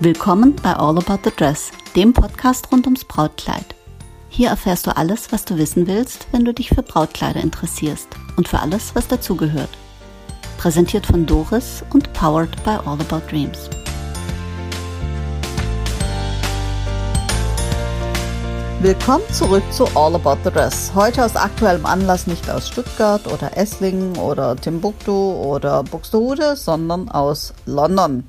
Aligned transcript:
Willkommen 0.00 0.54
bei 0.62 0.74
All 0.74 0.96
About 0.96 1.18
the 1.24 1.32
Dress, 1.36 1.72
dem 1.96 2.12
Podcast 2.12 2.70
rund 2.70 2.86
ums 2.86 3.04
Brautkleid. 3.04 3.64
Hier 4.28 4.50
erfährst 4.50 4.86
du 4.86 4.96
alles, 4.96 5.32
was 5.32 5.44
du 5.44 5.58
wissen 5.58 5.88
willst, 5.88 6.28
wenn 6.30 6.44
du 6.44 6.54
dich 6.54 6.68
für 6.68 6.84
Brautkleider 6.84 7.40
interessierst 7.40 8.06
und 8.36 8.46
für 8.46 8.60
alles, 8.60 8.94
was 8.94 9.08
dazugehört. 9.08 9.70
Präsentiert 10.56 11.04
von 11.04 11.26
Doris 11.26 11.82
und 11.92 12.12
powered 12.12 12.62
by 12.62 12.78
All 12.86 13.00
About 13.00 13.28
Dreams. 13.28 13.68
Willkommen 18.80 19.24
zurück 19.32 19.64
zu 19.72 19.84
All 19.96 20.14
About 20.14 20.38
the 20.44 20.52
Dress. 20.52 20.92
Heute 20.94 21.24
aus 21.24 21.34
aktuellem 21.34 21.84
Anlass 21.84 22.28
nicht 22.28 22.48
aus 22.48 22.68
Stuttgart 22.68 23.26
oder 23.26 23.56
Esslingen 23.56 24.16
oder 24.16 24.54
Timbuktu 24.54 25.12
oder 25.12 25.82
Buxtehude, 25.82 26.54
sondern 26.54 27.08
aus 27.08 27.52
London. 27.66 28.22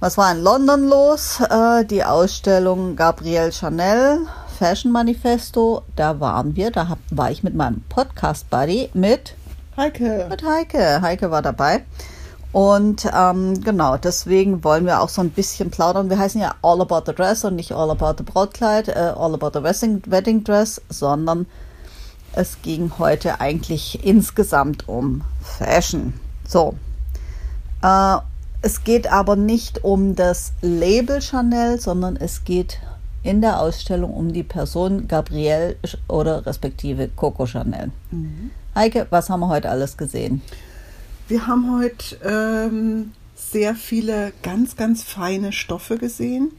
Was 0.00 0.16
war 0.16 0.30
in 0.30 0.44
London 0.44 0.88
los? 0.88 1.40
Äh, 1.40 1.84
die 1.84 2.04
Ausstellung 2.04 2.94
Gabrielle 2.94 3.50
Chanel, 3.50 4.28
Fashion 4.56 4.92
Manifesto. 4.92 5.82
Da 5.96 6.20
waren 6.20 6.54
wir. 6.54 6.70
Da 6.70 6.88
hab, 6.88 6.98
war 7.10 7.32
ich 7.32 7.42
mit 7.42 7.56
meinem 7.56 7.82
Podcast-Buddy 7.88 8.90
mit 8.94 9.34
Heike. 9.76 10.26
Mit 10.30 10.44
Heike. 10.44 11.02
Heike 11.02 11.32
war 11.32 11.42
dabei. 11.42 11.84
Und 12.52 13.10
ähm, 13.12 13.60
genau, 13.60 13.96
deswegen 13.96 14.62
wollen 14.62 14.86
wir 14.86 15.00
auch 15.00 15.08
so 15.08 15.20
ein 15.20 15.30
bisschen 15.30 15.72
plaudern. 15.72 16.10
Wir 16.10 16.18
heißen 16.20 16.40
ja 16.40 16.54
All 16.62 16.80
About 16.80 17.02
the 17.06 17.12
Dress 17.12 17.44
und 17.44 17.56
nicht 17.56 17.72
All 17.72 17.90
About 17.90 18.14
the 18.18 18.22
Brautkleid, 18.22 18.86
äh, 18.86 19.14
All 19.16 19.34
About 19.34 19.50
the 19.58 19.64
Wedding, 19.64 20.02
Wedding 20.06 20.44
Dress, 20.44 20.80
sondern 20.88 21.46
es 22.34 22.62
ging 22.62 22.92
heute 23.00 23.40
eigentlich 23.40 24.04
insgesamt 24.06 24.88
um 24.88 25.22
Fashion. 25.42 26.14
So. 26.46 26.74
Äh, 27.82 28.18
es 28.62 28.84
geht 28.84 29.10
aber 29.10 29.36
nicht 29.36 29.84
um 29.84 30.16
das 30.16 30.52
Label 30.62 31.20
Chanel, 31.22 31.80
sondern 31.80 32.16
es 32.16 32.44
geht 32.44 32.78
in 33.22 33.40
der 33.40 33.60
Ausstellung 33.60 34.12
um 34.12 34.32
die 34.32 34.42
Person 34.42 35.08
Gabrielle 35.08 35.76
oder 36.08 36.46
respektive 36.46 37.08
Coco 37.08 37.46
Chanel. 37.46 37.90
Mhm. 38.10 38.50
Heike, 38.74 39.06
was 39.10 39.28
haben 39.28 39.40
wir 39.40 39.48
heute 39.48 39.70
alles 39.70 39.96
gesehen? 39.96 40.42
Wir 41.28 41.46
haben 41.46 41.78
heute 41.78 42.16
ähm, 42.24 43.12
sehr 43.34 43.74
viele 43.74 44.32
ganz, 44.42 44.76
ganz 44.76 45.02
feine 45.02 45.52
Stoffe 45.52 45.98
gesehen, 45.98 46.52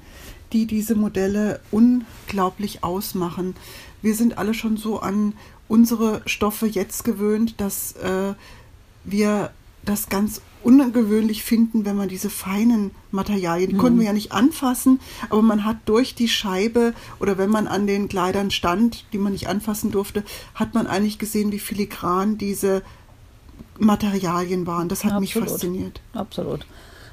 die 0.54 0.68
diese 0.68 0.96
Modelle 0.96 1.60
unglaublich 1.72 2.84
ausmachen. 2.84 3.56
Wir 4.02 4.16
sind 4.16 4.38
alle 4.38 4.54
schon 4.54 4.78
so 4.78 5.00
an 5.00 5.34
unsere 5.68 6.22
Stoffe 6.26 6.68
jetzt 6.68 7.04
gewöhnt, 7.04 7.60
dass 7.60 7.94
äh, 7.94 8.34
wir 9.04 9.52
das 9.84 10.10
ganz 10.10 10.42
ungewöhnlich 10.64 11.44
finden, 11.44 11.86
wenn 11.86 11.96
man 11.96 12.10
diese 12.10 12.30
feinen 12.30 12.92
Materialien, 13.12 13.70
die 13.70 13.76
mhm. 13.76 13.80
konnten 13.80 14.00
wir 14.00 14.08
ja 14.08 14.14
nicht 14.14 14.32
anfassen, 14.32 15.00
aber 15.30 15.42
man 15.42 15.66
hat 15.66 15.78
durch 15.86 16.16
die 16.16 16.28
Scheibe 16.28 16.94
oder 17.20 17.38
wenn 17.38 17.50
man 17.50 17.68
an 17.68 17.88
den 17.88 18.10
Kleidern 18.10 18.52
stand, 18.52 19.06
die 19.14 19.18
man 19.18 19.34
nicht 19.34 19.48
anfassen 19.48 19.92
durfte, 19.92 20.24
hat 20.56 20.74
man 20.74 20.88
eigentlich 20.88 21.20
gesehen, 21.20 21.52
wie 21.52 21.60
filigran 21.60 22.38
diese 22.38 22.82
Materialien 23.78 24.68
waren. 24.68 24.90
Das 24.90 25.04
hat 25.04 25.14
Absolut. 25.14 25.22
mich 25.22 25.52
fasziniert. 25.52 26.02
Absolut. 26.14 26.66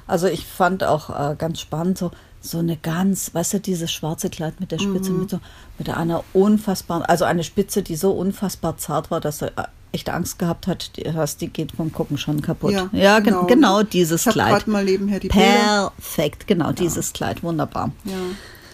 Also 0.05 0.27
ich 0.27 0.45
fand 0.45 0.83
auch 0.83 1.09
äh, 1.09 1.35
ganz 1.35 1.59
spannend 1.59 1.97
so 1.97 2.11
so 2.39 2.59
eine 2.59 2.77
ganz, 2.77 3.33
weißt 3.33 3.55
du, 3.55 3.59
dieses 3.59 3.91
schwarze 3.91 4.29
Kleid 4.29 4.59
mit 4.59 4.71
der 4.71 4.79
Spitze 4.79 5.11
mhm. 5.11 5.21
mit 5.21 5.29
so 5.29 5.39
mit 5.77 5.89
einer 5.89 6.23
unfassbaren, 6.33 7.03
also 7.03 7.25
eine 7.25 7.43
Spitze, 7.43 7.83
die 7.83 7.95
so 7.95 8.11
unfassbar 8.11 8.77
zart 8.77 9.11
war, 9.11 9.19
dass 9.19 9.39
du 9.39 9.51
äh, 9.91 9.95
echt 9.95 10.09
Angst 10.09 10.39
gehabt 10.39 10.67
hat, 10.67 10.97
die, 10.97 11.11
hast, 11.13 11.41
die 11.41 11.47
geht 11.47 11.71
vom 11.71 11.91
Gucken 11.91 12.17
schon 12.17 12.41
kaputt. 12.41 12.71
Ja, 12.71 12.89
ja 12.91 13.19
genau. 13.19 13.45
genau 13.45 13.83
dieses 13.83 14.25
ich 14.25 14.33
Kleid. 14.33 14.67
mal 14.67 14.83
nebenher 14.83 15.19
die 15.19 15.27
Perfekt, 15.27 16.47
genau, 16.47 16.67
ja. 16.67 16.73
dieses 16.73 17.13
Kleid, 17.13 17.43
wunderbar. 17.43 17.91
Ja. 18.05 18.13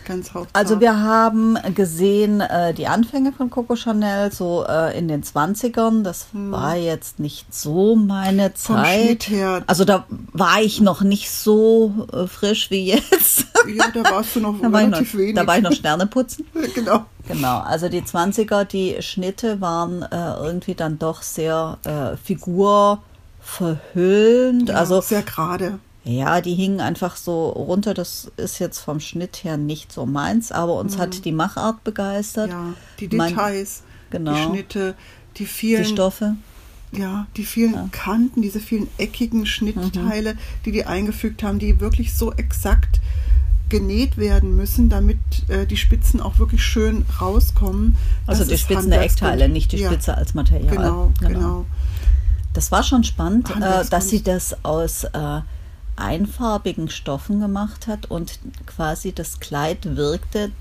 Ganz 0.05 0.33
hauchzart. 0.33 0.49
Also 0.53 0.79
wir 0.79 0.99
haben 0.99 1.57
gesehen 1.75 2.41
äh, 2.41 2.73
die 2.73 2.87
Anfänge 2.87 3.31
von 3.31 3.49
Coco 3.49 3.75
Chanel 3.75 4.31
so 4.31 4.65
äh, 4.67 4.97
in 4.97 5.07
den 5.07 5.23
20ern. 5.23 6.03
Das 6.03 6.27
hm. 6.31 6.51
war 6.51 6.75
jetzt 6.75 7.19
nicht 7.19 7.53
so 7.53 7.95
meine 7.95 8.53
Zeit. 8.53 9.29
Also 9.67 9.85
da 9.85 10.05
war 10.31 10.61
ich 10.61 10.81
noch 10.81 11.01
nicht 11.01 11.31
so 11.31 12.07
äh, 12.11 12.27
frisch 12.27 12.71
wie 12.71 12.85
jetzt. 12.85 13.45
Ja, 13.67 13.85
da 13.93 14.03
warst 14.11 14.35
du 14.35 14.41
noch 14.41 14.55
da 14.61 14.67
relativ 14.67 15.13
noch, 15.13 15.19
wenig. 15.19 15.35
Da 15.35 15.47
war 15.47 15.57
ich 15.57 15.63
noch 15.63 15.73
Sterne 15.73 16.07
putzen. 16.07 16.45
genau. 16.75 17.05
Genau, 17.27 17.59
also 17.59 17.87
die 17.87 18.01
20er, 18.01 18.65
die 18.65 18.97
Schnitte 19.01 19.61
waren 19.61 20.03
äh, 20.03 20.33
irgendwie 20.43 20.75
dann 20.75 20.99
doch 20.99 21.21
sehr 21.21 21.77
äh, 21.85 22.17
figurverhüllend. 22.17 24.67
Ja, 24.69 24.75
also 24.75 24.99
sehr 24.99 25.21
gerade. 25.21 25.79
Ja, 26.05 26.41
die 26.41 26.53
hingen 26.53 26.81
einfach 26.81 27.15
so 27.15 27.49
runter. 27.49 27.93
Das 27.93 28.31
ist 28.35 28.59
jetzt 28.59 28.79
vom 28.79 28.99
Schnitt 28.99 29.43
her 29.43 29.57
nicht 29.57 29.91
so 29.91 30.05
meins, 30.05 30.51
aber 30.51 30.75
uns 30.75 30.97
mhm. 30.97 31.01
hat 31.01 31.25
die 31.25 31.31
Machart 31.31 31.83
begeistert. 31.83 32.49
Ja, 32.49 32.73
die 32.99 33.07
Details, 33.07 33.83
mein, 34.11 34.23
genau, 34.23 34.35
die 34.35 34.43
Schnitte, 34.43 34.95
die 35.37 35.45
vielen 35.45 35.83
die 35.83 35.89
Stoffe. 35.89 36.35
Ja, 36.91 37.25
die 37.37 37.45
vielen 37.45 37.73
ja. 37.73 37.89
Kanten, 37.91 38.41
diese 38.41 38.59
vielen 38.59 38.87
eckigen 38.97 39.45
Schnittteile, 39.45 40.33
mhm. 40.33 40.39
die 40.65 40.71
die 40.71 40.85
eingefügt 40.85 41.41
haben, 41.41 41.57
die 41.57 41.79
wirklich 41.79 42.13
so 42.13 42.31
exakt 42.33 42.99
genäht 43.69 44.17
werden 44.17 44.55
müssen, 44.55 44.89
damit 44.89 45.17
äh, 45.47 45.65
die 45.65 45.77
Spitzen 45.77 46.21
auch 46.21 46.37
wirklich 46.37 46.63
schön 46.63 47.05
rauskommen. 47.19 47.95
Also 48.27 48.45
die 48.45 48.57
Spitzen 48.57 48.91
der 48.91 49.01
Eckteile, 49.01 49.49
nicht 49.49 49.71
die 49.71 49.79
Spitze 49.79 50.11
ja. 50.11 50.17
als 50.17 50.35
Material. 50.35 50.75
Genau, 50.75 51.11
genau, 51.19 51.33
genau. 51.33 51.65
Das 52.53 52.71
war 52.71 52.83
schon 52.83 53.03
spannend, 53.03 53.49
äh, 53.49 53.83
dass 53.89 54.09
sie 54.09 54.21
das 54.21 54.63
aus 54.63 55.05
äh, 55.05 55.41
einfarbigen 55.95 56.89
Stoffen 56.89 57.39
gemacht 57.39 57.87
hat 57.87 58.09
und 58.09 58.39
quasi 58.65 59.11
das 59.11 59.39
Kleid 59.39 59.95
wirkte 59.95 60.51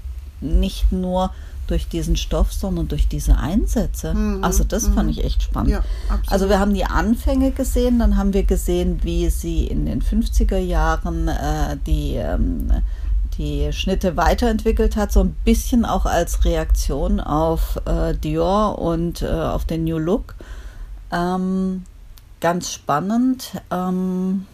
nicht 0.40 0.92
nur 0.92 1.30
durch 1.66 1.88
diesen 1.88 2.16
Stoff, 2.16 2.52
sondern 2.52 2.88
durch 2.88 3.08
diese 3.08 3.38
Einsätze. 3.38 4.14
Mhm. 4.14 4.44
Also 4.44 4.64
das 4.64 4.88
mhm. 4.88 4.94
fand 4.94 5.10
ich 5.10 5.24
echt 5.24 5.42
spannend. 5.42 5.70
Ja, 5.70 5.84
also 6.26 6.48
wir 6.48 6.58
haben 6.58 6.74
die 6.74 6.84
Anfänge 6.84 7.52
gesehen, 7.52 7.98
dann 7.98 8.16
haben 8.16 8.34
wir 8.34 8.42
gesehen, 8.42 9.00
wie 9.02 9.30
sie 9.30 9.66
in 9.66 9.86
den 9.86 10.02
50er 10.02 10.58
Jahren 10.58 11.28
äh, 11.28 11.76
die, 11.86 12.16
ähm, 12.16 12.70
die 13.38 13.72
Schnitte 13.72 14.16
weiterentwickelt 14.16 14.96
hat, 14.96 15.12
so 15.12 15.20
ein 15.20 15.34
bisschen 15.44 15.84
auch 15.84 16.04
als 16.04 16.44
Reaktion 16.44 17.20
auf 17.20 17.80
äh, 17.86 18.14
Dior 18.14 18.78
und 18.78 19.22
äh, 19.22 19.28
auf 19.28 19.64
den 19.64 19.84
New 19.84 19.98
Look. 19.98 20.34
Ähm, 21.12 21.84
ganz 22.40 22.72
spannend. 22.72 23.52
Ähm, 23.70 24.46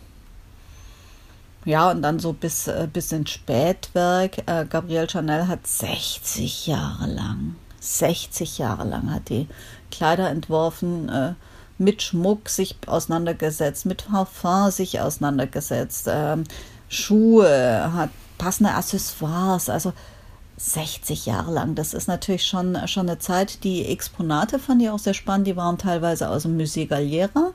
ja, 1.69 1.91
und 1.91 2.01
dann 2.01 2.19
so 2.19 2.33
bis, 2.33 2.67
äh, 2.67 2.89
bis 2.91 3.13
ins 3.13 3.31
Spätwerk. 3.31 4.39
Äh, 4.47 4.65
Gabrielle 4.65 5.07
Chanel 5.07 5.49
hat 5.49 5.67
60 5.67 6.67
Jahre 6.67 7.07
lang, 7.07 7.57
60 7.81 8.57
Jahre 8.57 8.89
lang 8.89 9.13
hat 9.13 9.29
die 9.29 9.47
Kleider 9.91 10.31
entworfen, 10.31 11.11
äh, 11.11 11.35
mit 11.77 12.01
Schmuck 12.03 12.49
sich 12.49 12.77
auseinandergesetzt, 12.87 13.85
mit 13.85 14.09
Parfum 14.09 14.71
sich 14.71 14.99
auseinandergesetzt, 14.99 16.09
äh, 16.09 16.39
Schuhe, 16.89 17.93
hat 17.93 18.11
passende 18.39 18.73
Accessoires, 18.73 19.69
also 19.69 19.93
60 20.57 21.27
Jahre 21.27 21.53
lang. 21.53 21.75
Das 21.75 21.93
ist 21.93 22.09
natürlich 22.09 22.47
schon, 22.47 22.79
schon 22.89 23.11
eine 23.11 23.19
Zeit. 23.19 23.63
Die 23.63 23.85
Exponate 23.85 24.59
fand 24.59 24.81
ich 24.81 24.89
auch 24.89 24.99
sehr 24.99 25.13
spannend. 25.13 25.47
Die 25.47 25.57
waren 25.57 25.77
teilweise 25.77 26.31
aus 26.31 26.45
dem 26.45 26.57
Musée 26.57 26.89
Galliera 26.89 27.53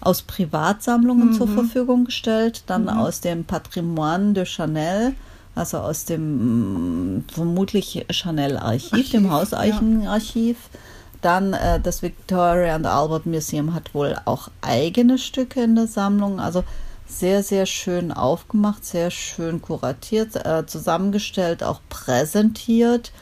aus 0.00 0.22
Privatsammlungen 0.22 1.28
mhm. 1.28 1.32
zur 1.34 1.48
Verfügung 1.48 2.04
gestellt, 2.06 2.64
dann 2.66 2.84
mhm. 2.84 2.88
aus 2.90 3.20
dem 3.20 3.44
Patrimoine 3.44 4.32
de 4.32 4.44
Chanel, 4.44 5.14
also 5.54 5.78
aus 5.78 6.04
dem 6.04 7.16
mm, 7.16 7.24
vermutlich 7.32 8.06
Chanel-Archiv, 8.10 9.10
dem 9.10 9.30
Hauseichenarchiv. 9.30 10.56
Ja. 10.72 10.78
Dann 11.22 11.52
äh, 11.52 11.80
das 11.80 12.02
Victoria 12.02 12.74
and 12.74 12.86
Albert 12.86 13.26
Museum 13.26 13.74
hat 13.74 13.94
wohl 13.94 14.16
auch 14.24 14.48
eigene 14.62 15.18
Stücke 15.18 15.62
in 15.62 15.74
der 15.74 15.86
Sammlung. 15.86 16.40
Also 16.40 16.64
sehr, 17.06 17.42
sehr 17.42 17.66
schön 17.66 18.12
aufgemacht, 18.12 18.84
sehr 18.84 19.10
schön 19.10 19.60
kuratiert, 19.60 20.36
äh, 20.36 20.64
zusammengestellt, 20.66 21.62
auch 21.62 21.80
präsentiert. 21.90 23.12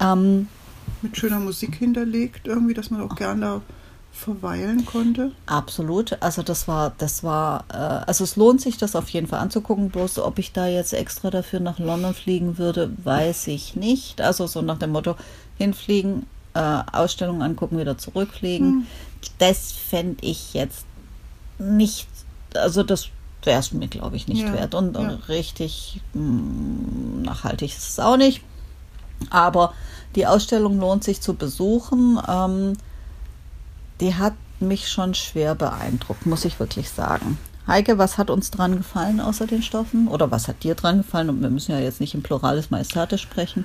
Ähm, 0.00 0.48
Mit 1.00 1.16
schöner 1.16 1.40
Musik 1.40 1.76
hinterlegt, 1.76 2.46
irgendwie, 2.46 2.74
dass 2.74 2.90
man 2.90 3.00
auch 3.00 3.16
gerne 3.16 3.40
da 3.40 3.62
verweilen 4.14 4.86
konnte? 4.86 5.32
Absolut. 5.46 6.16
Also 6.22 6.42
das 6.42 6.68
war, 6.68 6.92
das 6.98 7.24
war, 7.24 7.64
äh, 7.72 7.76
also 7.76 8.24
es 8.24 8.36
lohnt 8.36 8.60
sich, 8.60 8.78
das 8.78 8.96
auf 8.96 9.08
jeden 9.10 9.26
Fall 9.26 9.40
anzugucken. 9.40 9.90
Bloß 9.90 10.20
ob 10.20 10.38
ich 10.38 10.52
da 10.52 10.66
jetzt 10.66 10.94
extra 10.94 11.30
dafür 11.30 11.60
nach 11.60 11.78
London 11.78 12.14
fliegen 12.14 12.56
würde, 12.56 12.92
weiß 13.02 13.48
ich 13.48 13.76
nicht. 13.76 14.20
Also 14.20 14.46
so 14.46 14.62
nach 14.62 14.78
dem 14.78 14.92
Motto 14.92 15.16
hinfliegen, 15.58 16.26
äh, 16.54 16.82
Ausstellung 16.92 17.42
angucken, 17.42 17.78
wieder 17.78 17.98
zurückfliegen. 17.98 18.68
Hm. 18.68 18.86
Das 19.38 19.72
fände 19.72 20.24
ich 20.24 20.54
jetzt 20.54 20.86
nicht, 21.58 22.06
also 22.54 22.82
das 22.82 23.08
wäre 23.42 23.60
es 23.60 23.72
mir, 23.72 23.88
glaube 23.88 24.16
ich, 24.16 24.28
nicht 24.28 24.42
ja, 24.42 24.52
wert. 24.52 24.74
Und, 24.74 24.96
ja. 24.96 25.18
richtig 25.28 26.00
mh, 26.14 26.20
hm, 26.20 27.22
nachhaltig 27.22 27.76
ist 27.76 27.88
es 27.88 27.98
auch 27.98 28.16
nicht. 28.16 28.42
Aber 29.30 29.74
die 30.14 30.26
Ausstellung 30.26 30.78
lohnt 30.78 31.04
sich 31.04 31.20
zu 31.20 31.34
besuchen. 31.34 32.18
Ähm, 32.28 32.74
die 34.00 34.14
hat 34.14 34.34
mich 34.60 34.88
schon 34.88 35.14
schwer 35.14 35.54
beeindruckt, 35.54 36.26
muss 36.26 36.44
ich 36.44 36.58
wirklich 36.60 36.90
sagen. 36.90 37.38
Heike, 37.66 37.96
was 37.96 38.18
hat 38.18 38.30
uns 38.30 38.50
dran 38.50 38.76
gefallen 38.76 39.20
außer 39.20 39.46
den 39.46 39.62
Stoffen? 39.62 40.08
Oder 40.08 40.30
was 40.30 40.48
hat 40.48 40.62
dir 40.64 40.74
dran 40.74 40.98
gefallen? 40.98 41.30
Und 41.30 41.40
wir 41.40 41.50
müssen 41.50 41.72
ja 41.72 41.78
jetzt 41.78 42.00
nicht 42.00 42.14
im 42.14 42.22
Pluralis 42.22 42.70
Majestatis 42.70 43.20
sprechen. 43.20 43.64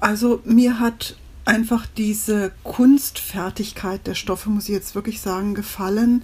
Also 0.00 0.40
mir 0.44 0.80
hat 0.80 1.16
einfach 1.44 1.86
diese 1.96 2.52
Kunstfertigkeit 2.62 4.06
der 4.06 4.14
Stoffe, 4.14 4.50
muss 4.50 4.64
ich 4.64 4.74
jetzt 4.74 4.94
wirklich 4.94 5.20
sagen, 5.20 5.54
gefallen. 5.54 6.22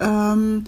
Ähm, 0.00 0.64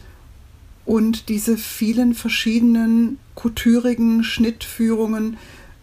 und 0.86 1.28
diese 1.28 1.58
vielen 1.58 2.14
verschiedenen 2.14 3.18
couturigen 3.34 4.24
Schnittführungen. 4.24 5.36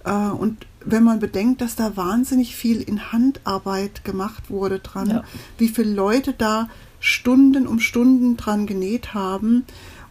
Äh, 0.03 0.11
und 0.11 0.65
wenn 0.85 1.03
man 1.03 1.19
bedenkt, 1.19 1.61
dass 1.61 1.75
da 1.75 1.97
wahnsinnig 1.97 2.55
viel 2.55 2.81
in 2.81 3.11
Handarbeit 3.11 4.03
gemacht 4.03 4.49
wurde 4.49 4.79
dran, 4.79 5.09
ja. 5.09 5.23
wie 5.57 5.67
viele 5.67 5.93
Leute 5.93 6.33
da 6.37 6.69
Stunden 6.99 7.67
um 7.67 7.79
Stunden 7.79 8.37
dran 8.37 8.65
genäht 8.65 9.13
haben 9.13 9.65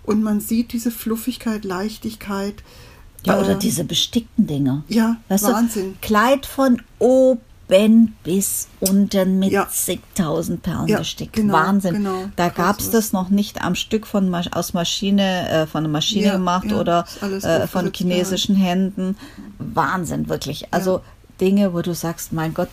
und 0.05 0.23
man 0.23 0.41
sieht 0.41 0.73
diese 0.73 0.91
Fluffigkeit, 0.91 1.65
Leichtigkeit. 1.65 2.63
Ja, 3.25 3.41
oder 3.41 3.53
äh, 3.53 3.59
diese 3.59 3.85
bestickten 3.85 4.47
Dinge. 4.47 4.85
Ja, 4.89 5.17
weißt 5.29 5.45
Wahnsinn. 5.45 5.95
Du, 5.95 6.07
Kleid 6.07 6.47
von 6.47 6.83
oben 7.69 8.17
bis 8.23 8.69
unten 8.81 9.39
mit 9.39 9.53
ja. 9.53 9.69
zigtausend 9.69 10.63
Perlen 10.63 10.89
ja, 10.89 10.99
bestickt. 10.99 11.35
Genau, 11.35 11.55
Wahnsinn. 11.55 11.95
Genau, 11.95 12.25
da 12.37 12.49
gab 12.49 12.79
es 12.81 12.91
das 12.91 13.13
noch 13.13 13.31
nicht 13.31 13.63
am 13.63 13.75
Stück 13.75 14.07
von 14.07 14.35
aus 14.35 14.75
Maschine, 14.75 15.49
äh, 15.49 15.67
von 15.67 15.85
der 15.85 15.91
Maschine 15.91 16.27
ja, 16.27 16.33
gemacht 16.35 16.73
oder 16.73 17.07
äh, 17.23 17.67
von 17.67 17.93
chinesischen 17.93 18.57
Händen. 18.57 19.17
Wahnsinn, 19.59 20.29
wirklich. 20.29 20.73
Also 20.73 21.01
Dinge, 21.41 21.75
wo 21.75 21.83
du 21.83 21.95
sagst, 21.95 22.33
mein 22.33 22.55
Gott, 22.55 22.69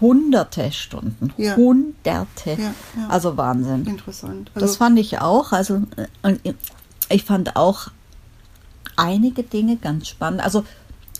hunderte 0.00 0.70
Stunden, 0.72 1.32
ja. 1.36 1.56
hunderte. 1.56 2.50
Ja, 2.50 2.56
ja. 2.58 3.08
Also 3.08 3.36
Wahnsinn. 3.36 3.86
Interessant. 3.86 4.50
Also 4.54 4.66
das 4.66 4.76
fand 4.76 4.98
ich 4.98 5.20
auch. 5.20 5.52
Also 5.52 5.82
und 6.22 6.40
ich 7.08 7.24
fand 7.24 7.56
auch 7.56 7.88
einige 8.96 9.42
Dinge 9.42 9.76
ganz 9.76 10.08
spannend. 10.08 10.42
Also 10.42 10.64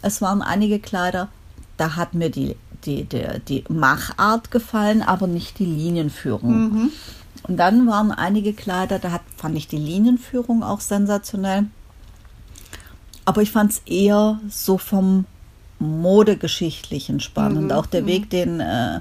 es 0.03 0.21
waren 0.21 0.43
einige 0.43 0.79
Kleider, 0.79 1.29
da 1.77 1.97
hat 1.97 2.15
mir 2.15 2.31
die, 2.31 2.57
die, 2.85 3.05
die, 3.05 3.27
die 3.49 3.65
Machart 3.69 4.51
gefallen, 4.51 5.03
aber 5.03 5.27
nicht 5.27 5.59
die 5.59 5.67
Linienführung. 5.67 6.53
Mhm. 6.53 6.93
Und 7.45 7.57
dann 7.57 7.87
waren 7.87 8.13
einige 8.13 8.53
Kleider, 8.53 8.99
da 8.99 9.11
hat, 9.11 9.23
fand 9.37 9.57
ich 9.57 9.67
die 9.69 9.79
Linienführung 9.79 10.63
auch 10.63 10.81
sensationell. 10.81 11.65
Aber 13.25 13.43
ich 13.43 13.51
fand 13.51 13.73
es 13.73 13.83
eher 13.87 14.41
so 14.49 14.79
vom 14.79 15.27
modegeschichtlichen 15.79 17.21
spannend. 17.21 17.65
Mhm. 17.65 17.73
Auch 17.73 17.87
der 17.87 18.03
mhm. 18.03 18.07
Weg, 18.07 18.31
den 18.31 18.61
äh, 18.61 19.01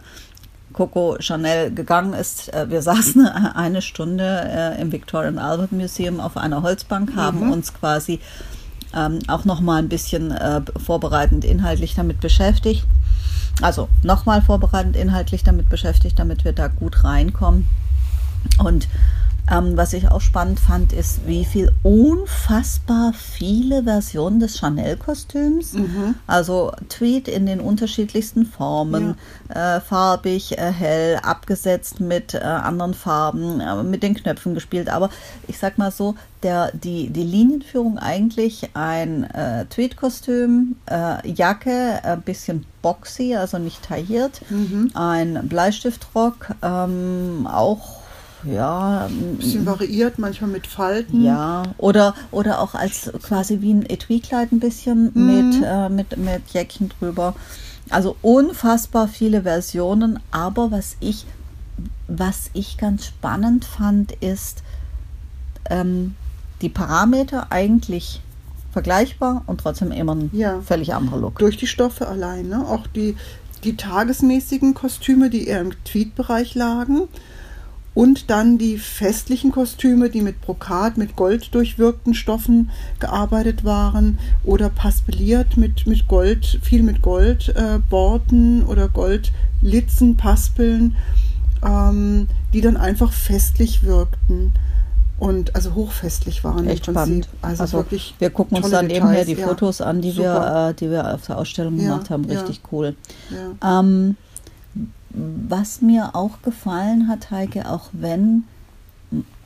Coco 0.73 1.17
Chanel 1.19 1.73
gegangen 1.73 2.13
ist. 2.13 2.53
Äh, 2.53 2.69
wir 2.69 2.81
saßen 2.81 3.27
eine 3.27 3.81
Stunde 3.81 4.23
äh, 4.23 4.81
im 4.81 4.91
Victorian 4.91 5.37
Albert 5.37 5.71
Museum 5.71 6.19
auf 6.19 6.37
einer 6.37 6.63
Holzbank, 6.63 7.15
haben 7.15 7.45
mhm. 7.45 7.51
uns 7.51 7.73
quasi 7.73 8.19
ähm, 8.95 9.19
auch 9.27 9.45
noch 9.45 9.61
mal 9.61 9.77
ein 9.77 9.89
bisschen 9.89 10.31
äh, 10.31 10.61
vorbereitend 10.83 11.45
inhaltlich 11.45 11.95
damit 11.95 12.19
beschäftigt. 12.19 12.85
Also 13.61 13.89
nochmal 14.03 14.41
vorbereitend 14.41 14.95
inhaltlich 14.95 15.43
damit 15.43 15.69
beschäftigt, 15.69 16.17
damit 16.17 16.43
wir 16.45 16.53
da 16.53 16.67
gut 16.67 17.03
reinkommen. 17.03 17.67
Und 18.57 18.87
ähm, 19.51 19.75
was 19.75 19.94
ich 19.94 20.09
auch 20.09 20.21
spannend 20.21 20.59
fand, 20.59 20.94
ist, 20.94 21.27
wie 21.27 21.44
viel 21.44 21.74
unfassbar 21.83 23.13
viele 23.13 23.83
Versionen 23.83 24.39
des 24.39 24.57
Chanel-Kostüms, 24.57 25.74
mhm. 25.74 26.15
also 26.25 26.71
Tweed 26.88 27.27
in 27.27 27.45
den 27.45 27.59
unterschiedlichsten 27.59 28.45
Formen, 28.45 29.15
ja. 29.53 29.77
äh, 29.77 29.81
farbig, 29.81 30.57
äh, 30.57 30.71
hell, 30.71 31.19
abgesetzt 31.21 32.00
mit 32.00 32.33
äh, 32.33 32.39
anderen 32.39 32.94
Farben, 32.94 33.59
äh, 33.59 33.83
mit 33.83 34.03
den 34.03 34.15
Knöpfen 34.15 34.53
gespielt. 34.53 34.89
Aber 34.89 35.09
ich 35.48 35.57
sag 35.57 35.77
mal 35.77 35.92
so, 35.92 36.15
der, 36.44 36.71
die, 36.71 37.09
die 37.09 37.24
Linienführung 37.24 38.00
eigentlich 38.00 38.69
ein 38.74 39.25
äh, 39.25 39.65
Tweed-Kostüm, 39.65 40.77
äh, 40.86 41.27
Jacke, 41.30 42.00
ein 42.03 42.21
bisschen 42.21 42.65
boxy, 42.81 43.36
also 43.36 43.59
nicht 43.59 43.83
tailliert, 43.83 44.42
mhm. 44.50 44.92
ein 44.94 45.48
Bleistiftrock, 45.48 46.56
ähm, 46.63 47.48
auch 47.51 48.00
ja. 48.43 49.05
Ein 49.05 49.38
bisschen 49.38 49.65
variiert, 49.65 50.19
manchmal 50.19 50.49
mit 50.49 50.67
Falten. 50.67 51.23
Ja, 51.23 51.63
oder, 51.77 52.15
oder 52.31 52.59
auch 52.59 52.75
als 52.75 53.11
quasi 53.21 53.61
wie 53.61 53.73
ein 53.73 53.85
Etui-Kleid 53.85 54.51
ein 54.51 54.59
bisschen 54.59 55.11
mhm. 55.13 55.49
mit, 55.49 55.63
äh, 55.63 55.89
mit, 55.89 56.17
mit 56.17 56.49
Jäckchen 56.51 56.89
drüber. 56.99 57.35
Also 57.89 58.15
unfassbar 58.21 59.07
viele 59.07 59.43
Versionen, 59.43 60.19
aber 60.31 60.71
was 60.71 60.95
ich, 60.99 61.25
was 62.07 62.49
ich 62.53 62.77
ganz 62.77 63.05
spannend 63.05 63.65
fand, 63.65 64.13
ist 64.13 64.63
ähm, 65.69 66.15
die 66.61 66.69
Parameter 66.69 67.47
eigentlich 67.51 68.21
vergleichbar 68.71 69.43
und 69.47 69.59
trotzdem 69.59 69.91
immer 69.91 70.15
ein 70.15 70.29
ja. 70.33 70.61
völlig 70.61 70.93
anderer 70.93 71.17
Look. 71.17 71.39
Durch 71.39 71.57
die 71.57 71.67
Stoffe 71.67 72.07
allein, 72.07 72.47
ne? 72.47 72.65
auch 72.65 72.88
die, 72.88 73.17
die 73.63 73.75
tagesmäßigen 73.75 74.73
Kostüme, 74.73 75.29
die 75.29 75.47
eher 75.47 75.61
im 75.61 75.71
Tweet-Bereich 75.83 76.55
lagen, 76.55 77.09
und 77.93 78.29
dann 78.29 78.57
die 78.57 78.77
festlichen 78.77 79.51
Kostüme, 79.51 80.09
die 80.09 80.21
mit 80.21 80.41
Brokat, 80.41 80.97
mit 80.97 81.15
Gold 81.15 81.53
durchwirkten 81.53 82.13
Stoffen 82.13 82.69
gearbeitet 82.99 83.65
waren 83.65 84.17
oder 84.43 84.69
paspeliert 84.69 85.57
mit, 85.57 85.88
mit 85.88 86.07
Gold, 86.07 86.59
viel 86.61 86.83
mit 86.83 87.01
Goldborten 87.01 88.61
äh, 88.61 88.65
oder 88.65 88.88
Goldlitzen, 88.88 90.15
Paspeln, 90.15 90.95
ähm, 91.65 92.27
die 92.53 92.61
dann 92.61 92.77
einfach 92.77 93.11
festlich 93.11 93.83
wirkten 93.83 94.53
und 95.21 95.53
also 95.53 95.75
hochfestlich 95.75 96.43
waren 96.43 96.67
Echt 96.67 96.88
im 96.88 96.95
Prinzip. 96.95 97.27
Also, 97.43 97.61
also, 97.61 97.77
wirklich 97.77 98.15
wir 98.17 98.31
gucken 98.31 98.57
uns 98.57 98.71
dann 98.71 98.88
Details. 98.88 99.03
nebenher 99.03 99.25
die 99.25 99.39
ja. 99.39 99.47
Fotos 99.47 99.79
an, 99.79 100.01
die 100.01 100.17
wir, 100.17 100.69
äh, 100.69 100.73
die 100.73 100.89
wir 100.89 101.13
auf 101.13 101.27
der 101.27 101.38
Ausstellung 101.38 101.77
ja, 101.77 101.91
gemacht 101.91 102.09
haben. 102.09 102.25
Richtig 102.25 102.61
ja. 102.63 102.69
cool. 102.71 102.95
Ähm, 103.63 104.15
was 105.13 105.81
mir 105.81 106.15
auch 106.15 106.41
gefallen 106.41 107.07
hat, 107.07 107.31
Heike, 107.31 107.69
auch 107.69 107.89
wenn 107.91 108.43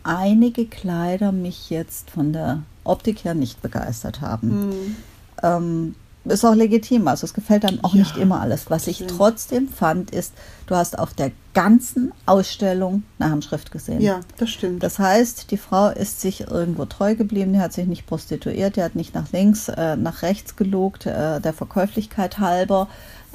einige 0.04 0.66
Kleider 0.66 1.32
mich 1.32 1.70
jetzt 1.70 2.12
von 2.12 2.32
der 2.32 2.64
Optik 2.84 3.26
her 3.26 3.34
nicht 3.34 3.62
begeistert 3.62 4.22
haben. 4.22 4.70
Mhm. 4.70 4.96
Ähm, 5.42 5.96
ist 6.34 6.46
auch 6.46 6.56
legitim, 6.56 7.08
also 7.08 7.26
es 7.26 7.34
gefällt 7.34 7.64
dann 7.64 7.84
auch 7.84 7.94
ja, 7.94 8.00
nicht 8.00 8.18
immer 8.18 8.42
alles. 8.42 8.70
Was 8.70 8.88
ich 8.88 9.06
trotzdem 9.08 9.70
fand, 9.70 10.12
ist, 10.12 10.34
du 10.68 10.76
hast 10.76 10.98
auf 10.98 11.14
der 11.14 11.32
ganzen 11.54 12.12
Ausstellung 12.26 13.04
eine 13.20 13.32
Handschrift 13.32 13.72
gesehen. 13.72 14.02
Ja, 14.02 14.22
das 14.38 14.50
stimmt. 14.50 14.84
Das 14.84 15.00
heißt, 15.00 15.52
die 15.52 15.58
Frau 15.58 15.90
ist 15.90 16.22
sich 16.22 16.42
irgendwo 16.42 16.86
treu 16.86 17.16
geblieben, 17.16 17.54
die 17.54 17.60
hat 17.60 17.74
sich 17.74 17.86
nicht 17.86 18.08
prostituiert, 18.08 18.76
die 18.76 18.84
hat 18.84 18.96
nicht 18.96 19.14
nach 19.14 19.32
links, 19.32 19.70
äh, 19.70 19.96
nach 19.96 20.22
rechts 20.22 20.56
gelogt, 20.56 21.06
äh, 21.06 21.40
der 21.40 21.54
Verkäuflichkeit 21.54 22.40
halber. 22.40 22.88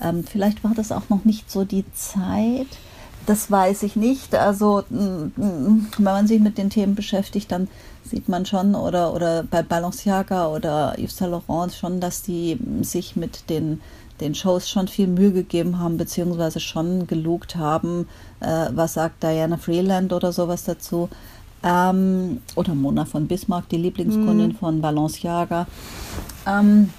Ähm, 0.03 0.25
vielleicht 0.25 0.65
war 0.65 0.73
das 0.75 0.93
auch 0.93 1.09
noch 1.09 1.25
nicht 1.25 1.51
so 1.51 1.65
die 1.65 1.85
Zeit. 1.93 2.67
Das 3.31 3.49
weiß 3.49 3.85
ich 3.85 3.95
nicht. 3.95 4.35
Also, 4.35 4.83
mm, 4.91 5.41
mm, 5.41 5.87
wenn 5.99 6.05
man 6.05 6.27
sich 6.27 6.41
mit 6.41 6.59
den 6.59 6.69
Themen 6.69 6.97
beschäftigt, 6.97 7.53
dann 7.53 7.69
sieht 8.03 8.29
man 8.29 8.45
schon, 8.45 8.75
oder, 8.75 9.15
oder 9.15 9.45
bei 9.45 9.63
Balenciaga 9.63 10.49
oder 10.49 10.99
Yves 10.99 11.17
Saint 11.17 11.31
Laurent 11.31 11.73
schon, 11.73 12.01
dass 12.01 12.23
die 12.23 12.59
sich 12.81 13.15
mit 13.15 13.49
den, 13.49 13.83
den 14.21 14.35
Shows 14.35 14.69
schon 14.69 14.89
viel 14.89 15.07
Mühe 15.07 15.31
gegeben 15.31 15.79
haben, 15.79 15.97
beziehungsweise 15.97 16.59
schon 16.59 17.07
gelugt 17.07 17.55
haben, 17.55 18.09
äh, 18.41 18.67
was 18.73 18.95
sagt 18.95 19.23
Diana 19.23 19.59
Freeland 19.59 20.13
oder 20.13 20.33
sowas 20.33 20.65
dazu. 20.65 21.09
Ähm, 21.63 22.41
oder 22.57 22.75
Mona 22.75 23.05
von 23.05 23.29
Bismarck, 23.29 23.69
die 23.69 23.77
Lieblingskundin 23.77 24.55
mm. 24.55 24.57
von 24.57 24.81
Balenciaga. 24.81 25.69
Ähm, 26.49 26.91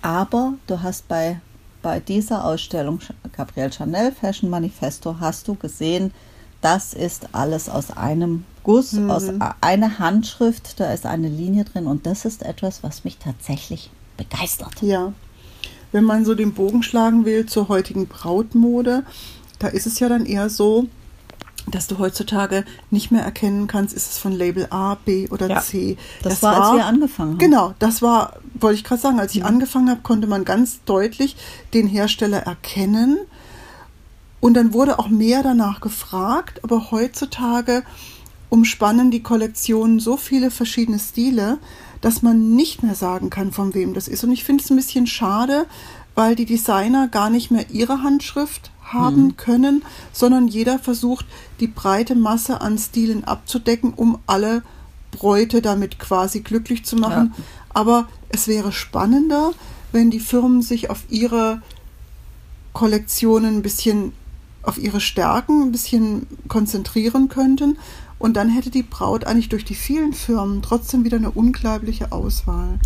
aber 0.00 0.54
du 0.66 0.82
hast 0.82 1.06
bei, 1.06 1.40
bei 1.82 2.00
dieser 2.00 2.44
Ausstellung 2.44 3.00
Gabrielle 3.36 3.72
Chanel 3.72 4.12
Fashion 4.12 4.48
Manifesto 4.48 5.16
hast 5.20 5.48
du 5.48 5.54
gesehen, 5.54 6.12
das 6.60 6.94
ist 6.94 7.34
alles 7.34 7.68
aus 7.68 7.90
einem 7.90 8.44
Guss, 8.62 8.92
mhm. 8.92 9.10
aus 9.10 9.24
einer 9.60 9.98
Handschrift, 9.98 10.78
da 10.78 10.92
ist 10.92 11.04
eine 11.04 11.28
Linie 11.28 11.64
drin 11.64 11.86
und 11.86 12.06
das 12.06 12.24
ist 12.24 12.42
etwas, 12.44 12.82
was 12.82 13.02
mich 13.02 13.18
tatsächlich 13.18 13.90
begeistert. 14.16 14.80
Ja, 14.80 15.12
wenn 15.90 16.04
man 16.04 16.24
so 16.24 16.34
den 16.34 16.54
Bogen 16.54 16.82
schlagen 16.82 17.24
will 17.24 17.46
zur 17.46 17.68
heutigen 17.68 18.06
Brautmode, 18.06 19.04
da 19.58 19.68
ist 19.68 19.86
es 19.86 19.98
ja 19.98 20.08
dann 20.08 20.24
eher 20.24 20.48
so, 20.48 20.86
dass 21.70 21.86
du 21.86 21.98
heutzutage 21.98 22.64
nicht 22.90 23.12
mehr 23.12 23.22
erkennen 23.22 23.66
kannst, 23.66 23.94
ist 23.94 24.10
es 24.10 24.18
von 24.18 24.32
Label 24.32 24.66
A, 24.70 24.96
B 24.96 25.28
oder 25.28 25.48
ja, 25.48 25.60
C. 25.60 25.96
Das, 26.22 26.34
das 26.34 26.42
war, 26.42 26.56
war, 26.56 26.70
als 26.70 26.76
wir 26.76 26.86
angefangen 26.86 27.32
haben. 27.32 27.38
Genau, 27.38 27.74
das 27.78 28.02
war, 28.02 28.40
wollte 28.62 28.76
ich 28.76 28.84
gerade 28.84 29.00
sagen, 29.00 29.20
als 29.20 29.34
ich 29.34 29.40
mhm. 29.40 29.46
angefangen 29.46 29.90
habe, 29.90 30.02
konnte 30.02 30.26
man 30.26 30.44
ganz 30.44 30.80
deutlich 30.84 31.36
den 31.74 31.86
Hersteller 31.86 32.38
erkennen. 32.38 33.18
Und 34.40 34.54
dann 34.54 34.72
wurde 34.72 34.98
auch 34.98 35.08
mehr 35.08 35.42
danach 35.42 35.80
gefragt, 35.80 36.64
aber 36.64 36.90
heutzutage 36.90 37.84
umspannen 38.48 39.10
die 39.10 39.22
Kollektionen 39.22 40.00
so 40.00 40.16
viele 40.16 40.50
verschiedene 40.50 40.98
Stile, 40.98 41.58
dass 42.00 42.22
man 42.22 42.54
nicht 42.54 42.82
mehr 42.82 42.94
sagen 42.94 43.30
kann, 43.30 43.52
von 43.52 43.72
wem 43.74 43.94
das 43.94 44.08
ist. 44.08 44.24
Und 44.24 44.32
ich 44.32 44.44
finde 44.44 44.62
es 44.62 44.70
ein 44.70 44.76
bisschen 44.76 45.06
schade, 45.06 45.66
weil 46.14 46.34
die 46.34 46.44
Designer 46.44 47.08
gar 47.08 47.30
nicht 47.30 47.50
mehr 47.50 47.70
ihre 47.70 48.02
Handschrift 48.02 48.70
haben 48.82 49.24
mhm. 49.24 49.36
können, 49.36 49.84
sondern 50.12 50.48
jeder 50.48 50.78
versucht, 50.78 51.24
die 51.60 51.66
breite 51.66 52.14
Masse 52.14 52.60
an 52.60 52.76
Stilen 52.76 53.24
abzudecken, 53.24 53.94
um 53.94 54.18
alle 54.26 54.62
Bräute 55.12 55.62
damit 55.62 55.98
quasi 55.98 56.40
glücklich 56.40 56.84
zu 56.84 56.96
machen. 56.96 57.32
Ja. 57.36 57.44
Aber 57.74 58.08
es 58.32 58.48
wäre 58.48 58.72
spannender, 58.72 59.52
wenn 59.92 60.10
die 60.10 60.20
Firmen 60.20 60.62
sich 60.62 60.90
auf 60.90 61.04
ihre 61.10 61.62
Kollektionen 62.72 63.58
ein 63.58 63.62
bisschen, 63.62 64.12
auf 64.62 64.78
ihre 64.78 65.00
Stärken 65.00 65.62
ein 65.62 65.72
bisschen 65.72 66.26
konzentrieren 66.48 67.28
könnten. 67.28 67.78
Und 68.18 68.34
dann 68.34 68.48
hätte 68.48 68.70
die 68.70 68.84
Braut 68.84 69.24
eigentlich 69.24 69.48
durch 69.48 69.64
die 69.64 69.74
vielen 69.74 70.12
Firmen 70.12 70.62
trotzdem 70.62 71.04
wieder 71.04 71.16
eine 71.16 71.30
unglaubliche 71.30 72.12
Auswahl. 72.12 72.78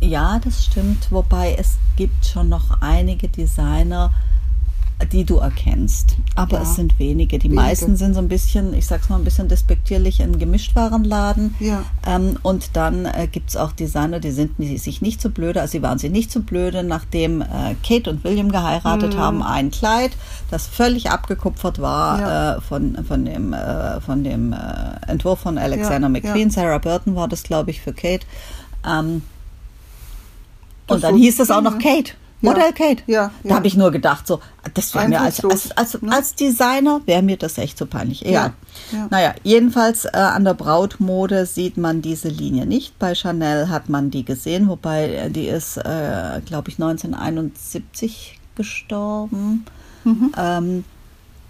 Ja, 0.00 0.38
das 0.38 0.64
stimmt. 0.64 1.10
Wobei 1.10 1.56
es 1.58 1.76
gibt 1.96 2.24
schon 2.24 2.48
noch 2.48 2.80
einige 2.80 3.28
Designer, 3.28 4.12
die 5.12 5.24
du 5.24 5.38
erkennst. 5.38 6.16
Aber 6.36 6.58
ja, 6.58 6.62
es 6.62 6.76
sind 6.76 6.98
wenige. 6.98 7.38
Die 7.38 7.44
wenige. 7.44 7.60
meisten 7.60 7.96
sind 7.96 8.14
so 8.14 8.20
ein 8.20 8.28
bisschen, 8.28 8.74
ich 8.74 8.86
sag's 8.86 9.08
mal 9.08 9.16
ein 9.16 9.24
bisschen 9.24 9.48
despektierlich, 9.48 10.22
ein 10.22 10.38
Gemischtwarenladen. 10.38 11.54
Ja. 11.58 11.84
Ähm, 12.06 12.38
und 12.42 12.76
dann 12.76 13.04
äh, 13.04 13.26
gibt 13.30 13.50
es 13.50 13.56
auch 13.56 13.72
Designer, 13.72 14.20
die 14.20 14.30
sind 14.30 14.52
die 14.58 14.78
sich 14.78 15.02
nicht 15.02 15.20
so 15.20 15.30
blöde, 15.30 15.60
also 15.60 15.72
sie 15.72 15.82
waren 15.82 15.98
sich 15.98 16.10
nicht 16.10 16.30
so 16.30 16.40
blöde, 16.40 16.84
nachdem 16.84 17.42
äh, 17.42 17.74
Kate 17.86 18.08
und 18.08 18.24
William 18.24 18.50
geheiratet 18.50 19.14
mhm. 19.14 19.18
haben, 19.18 19.42
ein 19.42 19.70
Kleid, 19.70 20.12
das 20.50 20.66
völlig 20.66 21.10
abgekupfert 21.10 21.80
war 21.80 22.20
ja. 22.20 22.56
äh, 22.56 22.60
von, 22.60 23.04
von 23.04 23.24
dem, 23.24 23.52
äh, 23.52 24.00
von 24.00 24.22
dem 24.22 24.52
äh, 24.52 24.56
Entwurf 25.08 25.40
von 25.40 25.58
Alexander 25.58 26.08
McQueen. 26.08 26.50
Sarah 26.50 26.78
Burton 26.78 27.16
war 27.16 27.28
das, 27.28 27.42
glaube 27.42 27.70
ich, 27.70 27.80
für 27.80 27.92
Kate. 27.92 28.26
Ähm, 28.86 29.22
und 30.86 31.02
dann 31.02 31.16
hieß 31.16 31.40
es 31.40 31.50
auch 31.50 31.62
noch 31.62 31.78
Kate. 31.78 32.12
Model 32.44 32.72
Kate. 32.72 33.02
Ja, 33.06 33.30
da 33.42 33.48
ja. 33.48 33.54
habe 33.56 33.66
ich 33.66 33.76
nur 33.76 33.90
gedacht, 33.90 34.26
so, 34.26 34.40
das 34.74 34.94
wäre 34.94 35.08
mir 35.08 35.20
als, 35.20 35.44
als, 35.44 35.70
als, 35.72 36.00
ne? 36.02 36.12
als 36.12 36.34
Designer 36.34 37.00
wäre 37.06 37.22
mir 37.22 37.36
das 37.36 37.58
echt 37.58 37.78
so 37.78 37.86
peinlich. 37.86 38.24
Egal. 38.24 38.52
Ja, 38.92 38.98
ja. 38.98 39.06
Naja, 39.10 39.34
jedenfalls 39.42 40.04
äh, 40.04 40.10
an 40.16 40.44
der 40.44 40.54
Brautmode 40.54 41.46
sieht 41.46 41.76
man 41.76 42.02
diese 42.02 42.28
Linie 42.28 42.66
nicht. 42.66 42.98
Bei 42.98 43.14
Chanel 43.14 43.68
hat 43.68 43.88
man 43.88 44.10
die 44.10 44.24
gesehen, 44.24 44.68
wobei 44.68 45.14
äh, 45.14 45.30
die 45.30 45.46
ist, 45.46 45.76
äh, 45.78 46.40
glaube 46.44 46.70
ich, 46.70 46.76
1971 46.76 48.38
gestorben. 48.54 49.64
Mhm. 50.04 50.32
Ähm, 50.36 50.84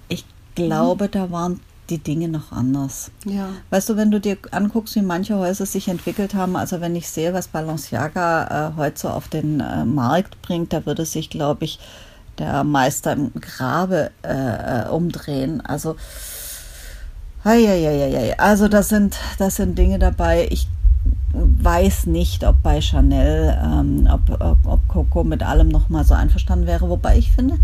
ich 0.09 0.25
glaube, 0.55 1.07
mhm. 1.07 1.11
da 1.11 1.31
waren 1.31 1.61
die 1.91 1.99
Dinge 1.99 2.29
noch 2.29 2.53
anders. 2.53 3.11
Ja. 3.25 3.49
Weißt 3.71 3.89
du, 3.89 3.97
wenn 3.97 4.11
du 4.11 4.21
dir 4.21 4.37
anguckst, 4.51 4.97
wie 4.97 5.03
manche 5.03 5.37
Häuser 5.37 5.67
sich 5.67 5.89
entwickelt 5.89 6.35
haben, 6.35 6.57
also 6.57 6.81
wenn 6.81 6.97
ich 6.97 7.09
sehe, 7.09 7.35
was 7.35 7.49
Balenciaga 7.49 8.71
äh, 8.71 8.77
heute 8.77 8.99
so 8.99 9.09
auf 9.09 9.29
den 9.29 9.61
äh, 9.61 9.85
Markt 9.85 10.41
bringt, 10.43 10.73
da 10.73 10.87
würde 10.87 11.05
sich, 11.05 11.31
glaube 11.31 11.65
ich, 11.65 11.79
der 12.39 12.65
Meister 12.65 13.13
im 13.13 13.33
Grabe 13.35 14.11
äh, 14.23 14.83
äh 14.83 14.89
umdrehen. 14.89 15.61
Also, 15.61 15.97
hei, 17.45 18.35
also 18.39 18.69
das 18.69 18.89
sind, 18.89 19.17
das 19.39 19.57
sind 19.57 19.79
Dinge 19.79 19.99
dabei. 19.99 20.49
Ich 20.51 20.67
weiß 21.33 22.07
nicht, 22.07 22.45
ob 22.45 22.63
bei 22.63 22.81
Chanel, 22.81 23.59
ähm, 23.63 24.09
ob, 24.11 24.41
ob, 24.41 24.59
ob 24.67 24.89
Coco 24.89 25.25
mit 25.25 25.43
allem 25.43 25.69
nochmal 25.69 26.05
so 26.05 26.15
einverstanden 26.15 26.67
wäre. 26.67 26.89
Wobei 26.89 27.19
ich 27.19 27.33
finde, 27.33 27.59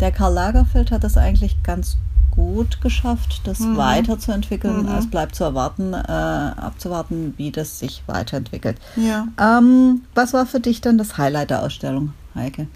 der 0.00 0.12
Karl 0.12 0.34
Lagerfeld 0.34 0.90
hat 0.90 1.04
das 1.04 1.16
eigentlich 1.16 1.62
ganz 1.62 1.98
gut 2.36 2.80
geschafft, 2.80 3.40
das 3.44 3.60
mhm. 3.60 3.76
weiterzuentwickeln. 3.76 4.82
Mhm. 4.82 4.98
Es 4.98 5.08
bleibt 5.08 5.34
zu 5.34 5.44
erwarten, 5.44 5.94
äh, 5.94 5.96
abzuwarten, 5.96 7.34
wie 7.36 7.50
das 7.50 7.78
sich 7.78 8.02
weiterentwickelt. 8.06 8.78
Ja. 8.96 9.26
Ähm, 9.40 10.02
was 10.14 10.32
war 10.32 10.46
für 10.46 10.60
dich 10.60 10.80
dann 10.80 10.98
das 10.98 11.18
Highlight 11.18 11.50
der 11.50 11.62
Ausstellung, 11.62 12.12
Heike? 12.34 12.68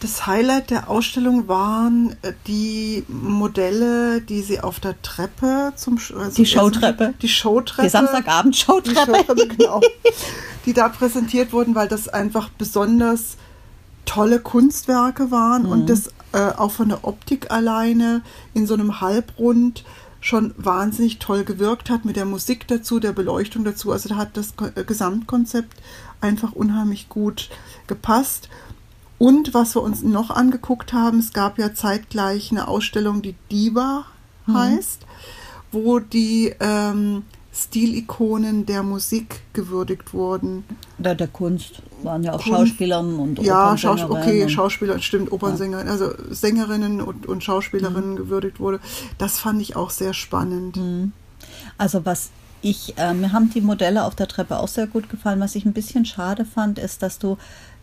Das 0.00 0.26
Highlight 0.26 0.70
der 0.70 0.88
Ausstellung 0.88 1.46
waren 1.46 2.16
äh, 2.22 2.32
die 2.46 3.04
Modelle, 3.06 4.22
die 4.22 4.40
sie 4.40 4.60
auf 4.60 4.80
der 4.80 5.00
Treppe 5.02 5.72
zum 5.76 5.98
also 5.98 6.34
die 6.34 6.46
Showtreppe, 6.46 7.14
die 7.20 7.28
Showtreppe, 7.28 7.82
die 7.82 7.90
Samstagabend 7.90 8.56
Showtreppe, 8.56 9.12
die, 9.12 9.26
Showtreppe, 9.26 9.56
genau, 9.56 9.80
die 10.66 10.72
da 10.72 10.88
präsentiert 10.88 11.52
wurden, 11.52 11.74
weil 11.74 11.88
das 11.88 12.08
einfach 12.08 12.48
besonders 12.48 13.36
tolle 14.06 14.40
Kunstwerke 14.40 15.30
waren 15.30 15.64
mhm. 15.64 15.68
und 15.68 15.90
das 15.90 16.10
äh, 16.32 16.52
auch 16.56 16.70
von 16.70 16.88
der 16.88 17.04
Optik 17.04 17.50
alleine 17.50 18.22
in 18.54 18.66
so 18.66 18.74
einem 18.74 19.00
Halbrund 19.00 19.84
schon 20.20 20.54
wahnsinnig 20.58 21.18
toll 21.18 21.44
gewirkt 21.44 21.88
hat 21.88 22.04
mit 22.04 22.16
der 22.16 22.26
Musik 22.26 22.68
dazu, 22.68 23.00
der 23.00 23.12
Beleuchtung 23.12 23.64
dazu. 23.64 23.90
Also 23.90 24.10
da 24.10 24.16
hat 24.16 24.36
das 24.36 24.54
äh, 24.74 24.84
Gesamtkonzept 24.84 25.80
einfach 26.20 26.52
unheimlich 26.52 27.08
gut 27.08 27.48
gepasst. 27.86 28.48
Und 29.18 29.54
was 29.54 29.74
wir 29.74 29.82
uns 29.82 30.02
noch 30.02 30.30
angeguckt 30.30 30.92
haben, 30.92 31.18
es 31.18 31.32
gab 31.32 31.58
ja 31.58 31.74
zeitgleich 31.74 32.50
eine 32.50 32.68
Ausstellung, 32.68 33.22
die 33.22 33.34
Diva 33.50 34.04
mhm. 34.46 34.54
heißt, 34.54 35.00
wo 35.72 35.98
die 35.98 36.54
ähm, 36.60 37.24
Stilikonen 37.52 38.64
der 38.64 38.82
Musik 38.82 39.42
gewürdigt 39.52 40.14
wurden. 40.14 40.64
Der, 40.98 41.14
der 41.14 41.26
Kunst 41.26 41.82
waren 42.02 42.22
ja 42.22 42.32
auch 42.32 42.42
Kunst, 42.42 42.48
Schauspielerinnen 42.48 43.18
und 43.18 43.38
Ja, 43.40 43.76
Schaus 43.76 44.02
okay, 44.02 44.48
Schauspieler, 44.48 45.00
stimmt, 45.00 45.32
Opernsänger, 45.32 45.84
ja. 45.84 45.90
also 45.90 46.12
Sängerinnen 46.30 47.00
und, 47.00 47.26
und 47.26 47.42
Schauspielerinnen 47.42 48.12
mhm. 48.12 48.16
gewürdigt 48.16 48.60
wurde. 48.60 48.80
Das 49.18 49.40
fand 49.40 49.60
ich 49.60 49.74
auch 49.74 49.90
sehr 49.90 50.14
spannend. 50.14 50.76
Mhm. 50.76 51.12
Also 51.76 52.04
was 52.06 52.30
ich, 52.62 52.96
äh, 52.98 53.14
mir 53.14 53.32
haben 53.32 53.50
die 53.50 53.62
Modelle 53.62 54.04
auf 54.04 54.14
der 54.14 54.28
Treppe 54.28 54.58
auch 54.58 54.68
sehr 54.68 54.86
gut 54.86 55.08
gefallen. 55.08 55.40
Was 55.40 55.54
ich 55.54 55.64
ein 55.64 55.72
bisschen 55.72 56.04
schade 56.04 56.44
fand, 56.44 56.78
ist, 56.78 57.02
dass 57.02 57.18
du 57.18 57.36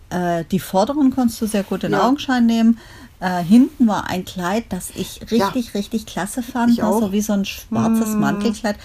äh, 0.09 0.45
die 0.51 0.59
vorderen 0.59 1.12
konntest 1.12 1.41
du 1.41 1.47
sehr 1.47 1.63
gut 1.63 1.83
in 1.83 1.91
ja. 1.91 2.05
Augenschein 2.05 2.45
nehmen. 2.45 2.77
Äh, 3.19 3.43
hinten 3.43 3.88
war 3.88 4.07
ein 4.07 4.25
Kleid, 4.25 4.65
das 4.69 4.91
ich 4.91 5.21
richtig, 5.31 5.65
ja. 5.67 5.71
richtig 5.74 6.05
klasse 6.05 6.43
fand. 6.43 6.71
Ich 6.71 6.83
also 6.83 7.12
wie 7.12 7.21
so 7.21 7.33
ein 7.33 7.45
schwarzes 7.45 8.09
mhm. 8.09 8.19
Mantelkleid 8.19 8.77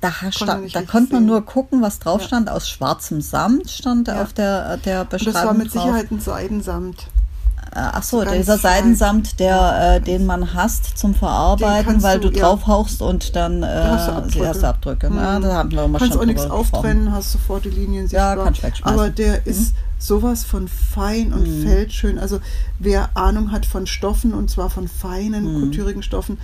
da, 0.00 0.12
stand, 0.30 0.74
da 0.74 0.82
konnte 0.82 1.14
man 1.14 1.26
nur 1.26 1.44
gucken, 1.44 1.82
was 1.82 1.98
drauf 1.98 2.22
stand. 2.22 2.48
Ja. 2.48 2.54
Aus 2.54 2.68
schwarzem 2.68 3.20
Samt 3.20 3.70
stand 3.70 4.08
ja. 4.08 4.22
auf 4.22 4.32
der, 4.32 4.76
der 4.78 5.04
Beschreibung. 5.04 5.32
das 5.34 5.44
war 5.44 5.54
mit 5.54 5.74
drauf. 5.74 5.82
Sicherheit 5.82 6.10
ein 6.10 6.20
Seidensamt. 6.20 7.08
Äh, 7.74 7.80
ach 7.80 8.02
so, 8.02 8.24
dieser 8.24 8.56
Seidensamt, 8.56 9.40
der, 9.40 9.96
äh, 9.96 10.00
den 10.00 10.24
man 10.24 10.54
hasst 10.54 10.96
zum 10.96 11.14
Verarbeiten, 11.14 12.02
weil 12.02 12.18
du, 12.18 12.30
du 12.30 12.40
draufhauchst 12.40 13.02
und 13.02 13.36
dann 13.36 13.62
äh, 13.62 13.66
hast 13.66 14.08
du 14.08 14.12
Abdrücke. 14.12 14.48
Hast 14.48 14.64
Abdrücke. 14.64 15.10
Mhm. 15.10 15.16
Ja, 15.16 15.40
da 15.40 15.54
haben 15.54 15.72
wir 15.72 15.98
kannst 15.98 16.16
auch 16.16 16.24
nichts 16.24 16.48
auftrennen, 16.48 17.12
hast 17.12 17.32
sofort 17.32 17.64
die 17.64 17.70
Linien 17.70 18.08
sichtbar. 18.08 18.36
Ja, 18.36 18.44
kannst 18.44 18.62
wegschmeißen. 18.62 18.98
Aber 18.98 19.10
der 19.10 19.34
mhm. 19.34 19.42
ist 19.44 19.74
sowas 19.98 20.44
von 20.44 20.68
fein 20.68 21.32
und 21.32 21.46
mhm. 21.46 21.66
feldschön. 21.66 22.18
Also 22.18 22.40
wer 22.78 23.10
Ahnung 23.14 23.52
hat 23.52 23.66
von 23.66 23.86
Stoffen 23.86 24.32
und 24.32 24.48
zwar 24.48 24.70
von 24.70 24.88
feinen, 24.88 25.52
mhm. 25.52 25.60
kulturigen 25.60 26.02
Stoffen, 26.02 26.38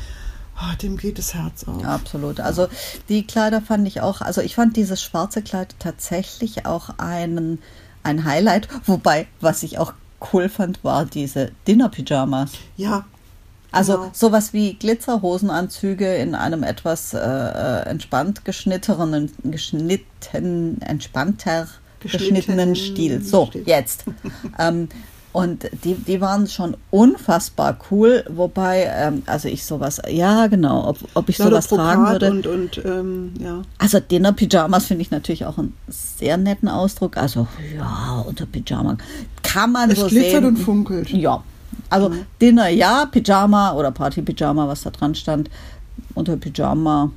Oh, 0.56 0.76
dem 0.80 0.96
geht 0.96 1.18
das 1.18 1.34
Herz 1.34 1.64
auf. 1.64 1.84
Absolut. 1.84 2.40
Also 2.40 2.68
die 3.08 3.26
Kleider 3.26 3.61
fand 3.61 3.87
ich 3.88 4.00
auch, 4.00 4.20
also 4.20 4.40
ich 4.40 4.54
fand 4.54 4.76
dieses 4.76 5.02
schwarze 5.02 5.42
Kleid 5.42 5.75
tatsächlich 5.78 6.64
auch 6.66 6.99
einen, 6.99 7.58
ein 8.02 8.25
Highlight. 8.25 8.68
Wobei, 8.87 9.26
was 9.40 9.62
ich 9.62 9.78
auch 9.78 9.92
cool 10.32 10.49
fand, 10.49 10.84
war 10.84 11.04
diese 11.04 11.50
Dinner-Pyjamas. 11.66 12.52
Ja. 12.76 13.04
Also 13.73 13.94
genau. 13.94 14.11
sowas 14.12 14.52
wie 14.52 14.75
Glitzerhosenanzüge 14.75 16.14
in 16.16 16.37
einem 16.37 16.62
etwas 16.62 17.12
äh, 17.12 17.18
äh 17.18 17.88
entspannt 17.88 18.44
geschnittenen, 18.44 19.32
geschnitten, 19.42 20.80
entspannter 20.80 21.66
geschnittenen 21.99 22.76
Stil. 22.76 23.20
So, 23.20 23.50
jetzt. 23.64 24.04
ähm, 24.58 24.88
und 25.34 25.68
die, 25.82 25.94
die 25.96 26.20
waren 26.20 26.46
schon 26.46 26.76
unfassbar 26.92 27.76
cool, 27.90 28.24
wobei, 28.28 28.88
ähm, 28.88 29.24
also 29.26 29.48
ich 29.48 29.64
sowas, 29.64 30.00
ja 30.08 30.46
genau, 30.46 30.86
ob, 30.90 30.98
ob 31.14 31.28
ich 31.28 31.38
ja, 31.38 31.46
sowas 31.46 31.66
tragen 31.66 32.06
würde. 32.06 32.30
Und, 32.30 32.46
und, 32.46 32.84
ähm, 32.84 33.34
ja. 33.40 33.62
Also 33.78 33.98
Dinner-Pyjamas 33.98 34.86
finde 34.86 35.02
ich 35.02 35.10
natürlich 35.10 35.44
auch 35.44 35.58
einen 35.58 35.74
sehr 35.88 36.36
netten 36.36 36.68
Ausdruck. 36.68 37.16
Also 37.16 37.48
ja, 37.76 38.24
unter 38.24 38.46
Pyjama 38.46 38.96
kann 39.42 39.72
man 39.72 39.90
es 39.90 39.98
so 39.98 40.08
sehen. 40.08 40.20
Glitzert 40.20 40.44
und 40.44 40.56
funkelt. 40.56 41.10
Ja, 41.10 41.42
also 41.90 42.10
mhm. 42.10 42.26
Dinner 42.40 42.68
ja, 42.68 43.06
Pyjama 43.06 43.72
oder 43.72 43.90
Party-Pyjama, 43.90 44.68
was 44.68 44.82
da 44.82 44.90
dran 44.90 45.16
stand, 45.16 45.50
unter 46.14 46.36
Pyjama. 46.36 47.10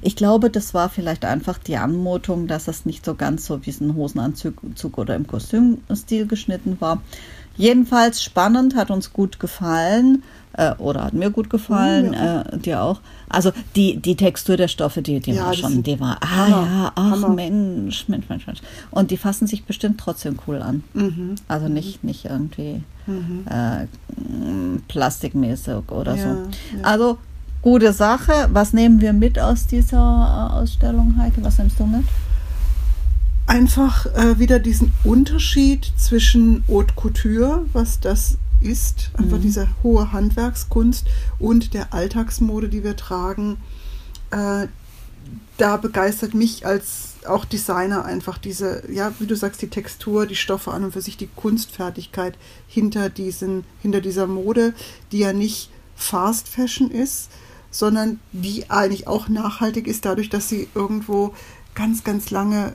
Ich 0.00 0.16
glaube, 0.16 0.50
das 0.50 0.74
war 0.74 0.88
vielleicht 0.88 1.24
einfach 1.24 1.58
die 1.58 1.76
Anmutung, 1.76 2.48
dass 2.48 2.66
es 2.66 2.86
nicht 2.86 3.04
so 3.04 3.14
ganz 3.14 3.46
so 3.46 3.64
wie 3.64 3.70
ein 3.80 3.94
Hosenanzug 3.94 4.98
oder 4.98 5.14
im 5.14 5.28
Kostümstil 5.28 6.26
geschnitten 6.26 6.80
war. 6.80 7.00
Jedenfalls 7.56 8.22
spannend, 8.22 8.74
hat 8.74 8.90
uns 8.90 9.12
gut 9.12 9.38
gefallen 9.38 10.22
äh, 10.54 10.72
oder 10.74 11.04
hat 11.04 11.14
mir 11.14 11.30
gut 11.30 11.50
gefallen, 11.50 12.12
ja. 12.12 12.42
äh, 12.42 12.58
dir 12.58 12.82
auch. 12.82 13.00
Also 13.28 13.52
die, 13.76 13.96
die 13.96 14.16
Textur 14.16 14.56
der 14.56 14.68
Stoffe, 14.68 15.02
die, 15.02 15.20
die 15.20 15.32
ja, 15.32 15.46
war 15.46 15.54
schon, 15.54 15.82
die 15.82 15.98
war, 15.98 16.18
ah 16.20 16.28
Hammer, 16.28 16.66
ja, 16.66 16.92
ach 16.94 17.10
Hammer. 17.12 17.28
Mensch, 17.30 18.08
Mensch, 18.08 18.28
Mensch, 18.28 18.46
Mensch. 18.46 18.60
Und 18.90 19.10
die 19.10 19.16
fassen 19.16 19.46
sich 19.46 19.64
bestimmt 19.64 19.98
trotzdem 19.98 20.38
cool 20.46 20.60
an. 20.60 20.84
Mhm. 20.94 21.36
Also 21.48 21.68
nicht, 21.68 22.04
nicht 22.04 22.26
irgendwie 22.26 22.82
mhm. 23.06 23.44
äh, 23.48 23.86
plastikmäßig 24.88 25.90
oder 25.90 26.14
ja, 26.16 26.22
so. 26.22 26.38
Also 26.82 27.18
gute 27.62 27.92
Sache. 27.92 28.48
Was 28.52 28.72
nehmen 28.72 29.00
wir 29.00 29.12
mit 29.12 29.38
aus 29.38 29.66
dieser 29.66 30.50
äh, 30.52 30.54
Ausstellung, 30.54 31.16
Heike? 31.18 31.42
Was 31.42 31.58
nimmst 31.58 31.80
du 31.80 31.86
mit? 31.86 32.04
Einfach 33.46 34.06
äh, 34.06 34.38
wieder 34.38 34.58
diesen 34.58 34.92
Unterschied 35.04 35.92
zwischen 35.96 36.64
Haute 36.68 36.94
Couture, 36.94 37.66
was 37.72 38.00
das 38.00 38.38
ist, 38.60 39.10
einfach 39.14 39.38
mhm. 39.38 39.42
diese 39.42 39.68
hohe 39.82 40.12
Handwerkskunst 40.12 41.06
und 41.38 41.74
der 41.74 41.92
Alltagsmode, 41.92 42.68
die 42.68 42.84
wir 42.84 42.96
tragen, 42.96 43.58
äh, 44.30 44.68
da 45.58 45.76
begeistert 45.76 46.34
mich 46.34 46.66
als 46.66 47.14
auch 47.26 47.44
Designer 47.44 48.04
einfach 48.04 48.38
diese, 48.38 48.82
ja, 48.90 49.12
wie 49.18 49.26
du 49.26 49.36
sagst, 49.36 49.62
die 49.62 49.68
Textur, 49.68 50.26
die 50.26 50.36
Stoffe 50.36 50.72
an 50.72 50.84
und 50.84 50.92
für 50.92 51.02
sich, 51.02 51.16
die 51.16 51.28
Kunstfertigkeit 51.36 52.36
hinter 52.66 53.10
diesen, 53.10 53.64
hinter 53.80 54.00
dieser 54.00 54.26
Mode, 54.26 54.74
die 55.12 55.18
ja 55.18 55.32
nicht 55.32 55.70
Fast 55.94 56.48
Fashion 56.48 56.90
ist, 56.90 57.30
sondern 57.70 58.18
die 58.32 58.70
eigentlich 58.70 59.06
auch 59.06 59.28
nachhaltig 59.28 59.86
ist, 59.86 60.04
dadurch, 60.04 60.30
dass 60.30 60.48
sie 60.48 60.68
irgendwo 60.74 61.34
ganz, 61.74 62.02
ganz 62.02 62.30
lange 62.30 62.74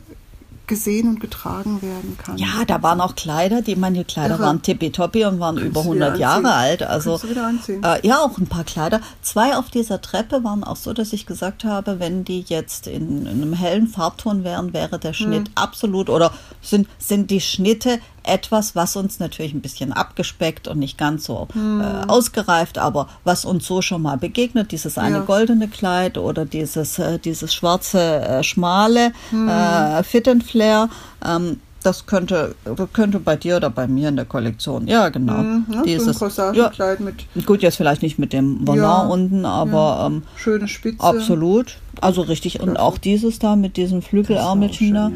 gesehen 0.67 1.07
und 1.07 1.19
getragen 1.19 1.81
werden 1.81 2.17
kann. 2.17 2.37
Ja, 2.37 2.65
da 2.67 2.83
waren 2.83 3.01
auch 3.01 3.15
Kleider, 3.15 3.61
die 3.61 3.75
manche 3.75 4.03
Kleider 4.03 4.35
Irre. 4.35 4.43
waren 4.43 4.61
tippitoppi 4.61 5.25
und 5.25 5.39
waren 5.39 5.55
Kannst 5.55 5.69
über 5.69 5.81
100 5.81 6.19
Jahre 6.19 6.53
alt. 6.53 6.83
Also 6.83 7.19
äh, 7.67 8.05
ja, 8.05 8.19
auch 8.19 8.37
ein 8.37 8.47
paar 8.47 8.63
Kleider. 8.63 9.01
Zwei 9.21 9.55
auf 9.55 9.69
dieser 9.69 10.01
Treppe 10.01 10.43
waren 10.43 10.63
auch 10.63 10.75
so, 10.75 10.93
dass 10.93 11.13
ich 11.13 11.25
gesagt 11.25 11.63
habe, 11.63 11.99
wenn 11.99 12.25
die 12.25 12.41
jetzt 12.41 12.87
in, 12.87 13.25
in 13.25 13.41
einem 13.41 13.53
hellen 13.53 13.87
Farbton 13.87 14.43
wären, 14.43 14.73
wäre 14.73 14.99
der 14.99 15.13
Schnitt 15.13 15.47
hm. 15.47 15.53
absolut 15.55 16.09
oder 16.09 16.31
sind 16.61 16.87
sind 16.99 17.31
die 17.31 17.41
Schnitte 17.41 17.99
etwas, 18.27 18.75
was 18.75 18.95
uns 18.95 19.19
natürlich 19.19 19.53
ein 19.53 19.61
bisschen 19.61 19.93
abgespeckt 19.93 20.67
und 20.67 20.79
nicht 20.79 20.97
ganz 20.97 21.25
so 21.25 21.47
hm. 21.53 21.81
äh, 21.81 22.07
ausgereift, 22.07 22.77
aber 22.77 23.07
was 23.23 23.45
uns 23.45 23.65
so 23.65 23.81
schon 23.81 24.01
mal 24.01 24.17
begegnet, 24.17 24.71
dieses 24.71 24.97
eine 24.97 25.17
ja. 25.17 25.23
goldene 25.23 25.67
Kleid 25.67 26.17
oder 26.17 26.45
dieses, 26.45 26.99
äh, 26.99 27.19
dieses 27.19 27.53
schwarze, 27.53 28.21
äh, 28.21 28.43
schmale 28.43 29.11
hm. 29.29 29.47
Äh, 29.47 30.03
Fit 30.03 30.27
and 30.27 30.43
Flare. 30.43 30.89
Ähm, 31.25 31.59
das 31.87 32.05
könnte, 32.05 32.53
könnte 32.91 33.19
bei 33.19 33.37
dir 33.37 33.55
oder 33.55 33.69
bei 33.69 33.87
mir 33.87 34.09
in 34.09 34.17
der 34.17 34.25
Kollektion. 34.25 34.87
Ja, 34.87 35.07
genau. 35.07 35.37
Mhm, 35.37 35.65
ja, 35.71 35.81
Dieses, 35.83 36.19
so 36.19 36.25
ein 36.25 36.53
ja, 36.53 36.69
mit. 36.99 37.45
Gut, 37.45 37.61
jetzt 37.61 37.77
vielleicht 37.77 38.01
nicht 38.01 38.19
mit 38.19 38.33
dem 38.33 38.67
Volant 38.67 38.81
ja, 38.81 39.13
unten, 39.13 39.45
aber. 39.45 39.77
Ja. 39.77 40.07
Ähm, 40.07 40.23
Schöne 40.35 40.67
Spitze. 40.67 41.01
Absolut. 41.01 41.77
Also 42.01 42.21
richtig. 42.21 42.59
Und 42.59 42.77
auch 42.77 42.97
dieses 42.97 43.39
da 43.39 43.55
mit 43.55 43.77
diesem 43.77 44.01
Flügelärmelchen 44.01 44.93
da. 44.93 45.11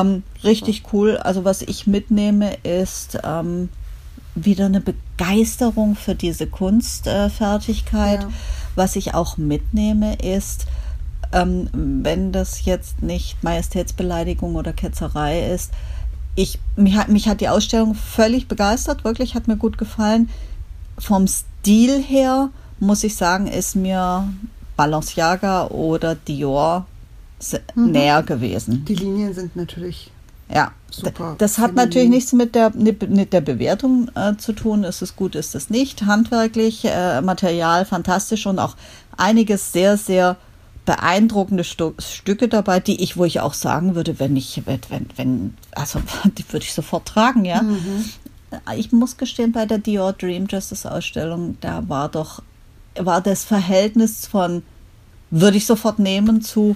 Ähm, 0.00 0.24
richtig 0.42 0.82
cool. 0.92 1.16
Also, 1.16 1.44
was 1.44 1.62
ich 1.62 1.86
mitnehme, 1.86 2.56
ist. 2.64 3.18
Ähm, 3.24 3.68
wieder 4.36 4.66
eine 4.66 4.80
Begeisterung 4.80 5.96
für 5.96 6.14
diese 6.14 6.46
Kunstfertigkeit. 6.46 8.26
Was 8.76 8.94
ich 8.94 9.12
auch 9.12 9.36
mitnehme, 9.36 10.14
ist, 10.14 10.66
ähm, 11.32 11.68
wenn 11.72 12.32
das 12.32 12.64
jetzt 12.64 13.02
nicht 13.02 13.42
Majestätsbeleidigung 13.42 14.56
oder 14.56 14.72
Ketzerei 14.72 15.52
ist, 15.52 15.72
ich, 16.40 16.58
mich, 16.76 16.96
hat, 16.96 17.08
mich 17.08 17.28
hat 17.28 17.40
die 17.40 17.48
Ausstellung 17.48 17.94
völlig 17.94 18.48
begeistert, 18.48 19.04
wirklich 19.04 19.34
hat 19.34 19.48
mir 19.48 19.56
gut 19.56 19.78
gefallen. 19.78 20.30
Vom 20.98 21.26
Stil 21.26 22.02
her 22.02 22.50
muss 22.78 23.04
ich 23.04 23.14
sagen, 23.14 23.46
ist 23.46 23.76
mir 23.76 24.28
Balenciaga 24.76 25.66
oder 25.66 26.14
Dior 26.14 26.86
mhm. 27.74 27.90
näher 27.90 28.22
gewesen. 28.22 28.84
Die 28.86 28.94
Linien 28.94 29.34
sind 29.34 29.54
natürlich 29.54 30.10
ja, 30.52 30.72
super. 30.90 31.36
Das 31.38 31.58
hat 31.58 31.74
natürlich 31.74 32.08
nichts 32.08 32.32
mit 32.32 32.54
der, 32.56 32.72
mit 32.74 33.32
der 33.32 33.40
Bewertung 33.40 34.10
äh, 34.16 34.36
zu 34.36 34.52
tun. 34.52 34.82
Ist 34.82 35.00
es 35.00 35.14
gut, 35.14 35.36
ist 35.36 35.54
es 35.54 35.70
nicht. 35.70 36.02
Handwerklich, 36.06 36.84
äh, 36.84 37.20
Material 37.20 37.84
fantastisch 37.84 38.46
und 38.46 38.58
auch 38.58 38.74
einiges 39.16 39.72
sehr, 39.72 39.96
sehr 39.96 40.36
beeindruckende 40.84 41.64
Stu 41.64 41.92
Stücke 41.98 42.48
dabei, 42.48 42.80
die 42.80 43.02
ich, 43.02 43.16
wo 43.16 43.24
ich 43.24 43.40
auch 43.40 43.54
sagen 43.54 43.94
würde, 43.94 44.18
wenn 44.18 44.36
ich, 44.36 44.62
wenn, 44.66 45.06
wenn, 45.16 45.54
also 45.72 46.00
die 46.38 46.44
würde 46.52 46.64
ich 46.64 46.74
sofort 46.74 47.06
tragen, 47.06 47.44
ja. 47.44 47.62
Mhm. 47.62 48.04
Ich 48.76 48.90
muss 48.90 49.16
gestehen, 49.16 49.52
bei 49.52 49.64
der 49.64 49.78
Dior 49.78 50.12
Dream 50.12 50.46
Justice 50.48 50.90
Ausstellung, 50.90 51.56
da 51.60 51.88
war 51.88 52.08
doch, 52.08 52.42
war 52.96 53.20
das 53.20 53.44
Verhältnis 53.44 54.26
von 54.26 54.62
würde 55.30 55.56
ich 55.56 55.66
sofort 55.66 56.00
nehmen 56.00 56.42
zu 56.42 56.74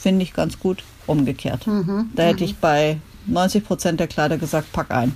finde 0.00 0.22
ich 0.22 0.32
ganz 0.32 0.58
gut 0.58 0.82
umgekehrt. 1.06 1.66
Mhm. 1.66 2.10
Da 2.14 2.24
hätte 2.24 2.42
mhm. 2.42 2.50
ich 2.50 2.56
bei 2.56 2.98
90 3.26 3.64
Prozent 3.64 4.00
der 4.00 4.06
Kleider 4.06 4.38
gesagt, 4.38 4.72
pack 4.72 4.90
ein. 4.90 5.14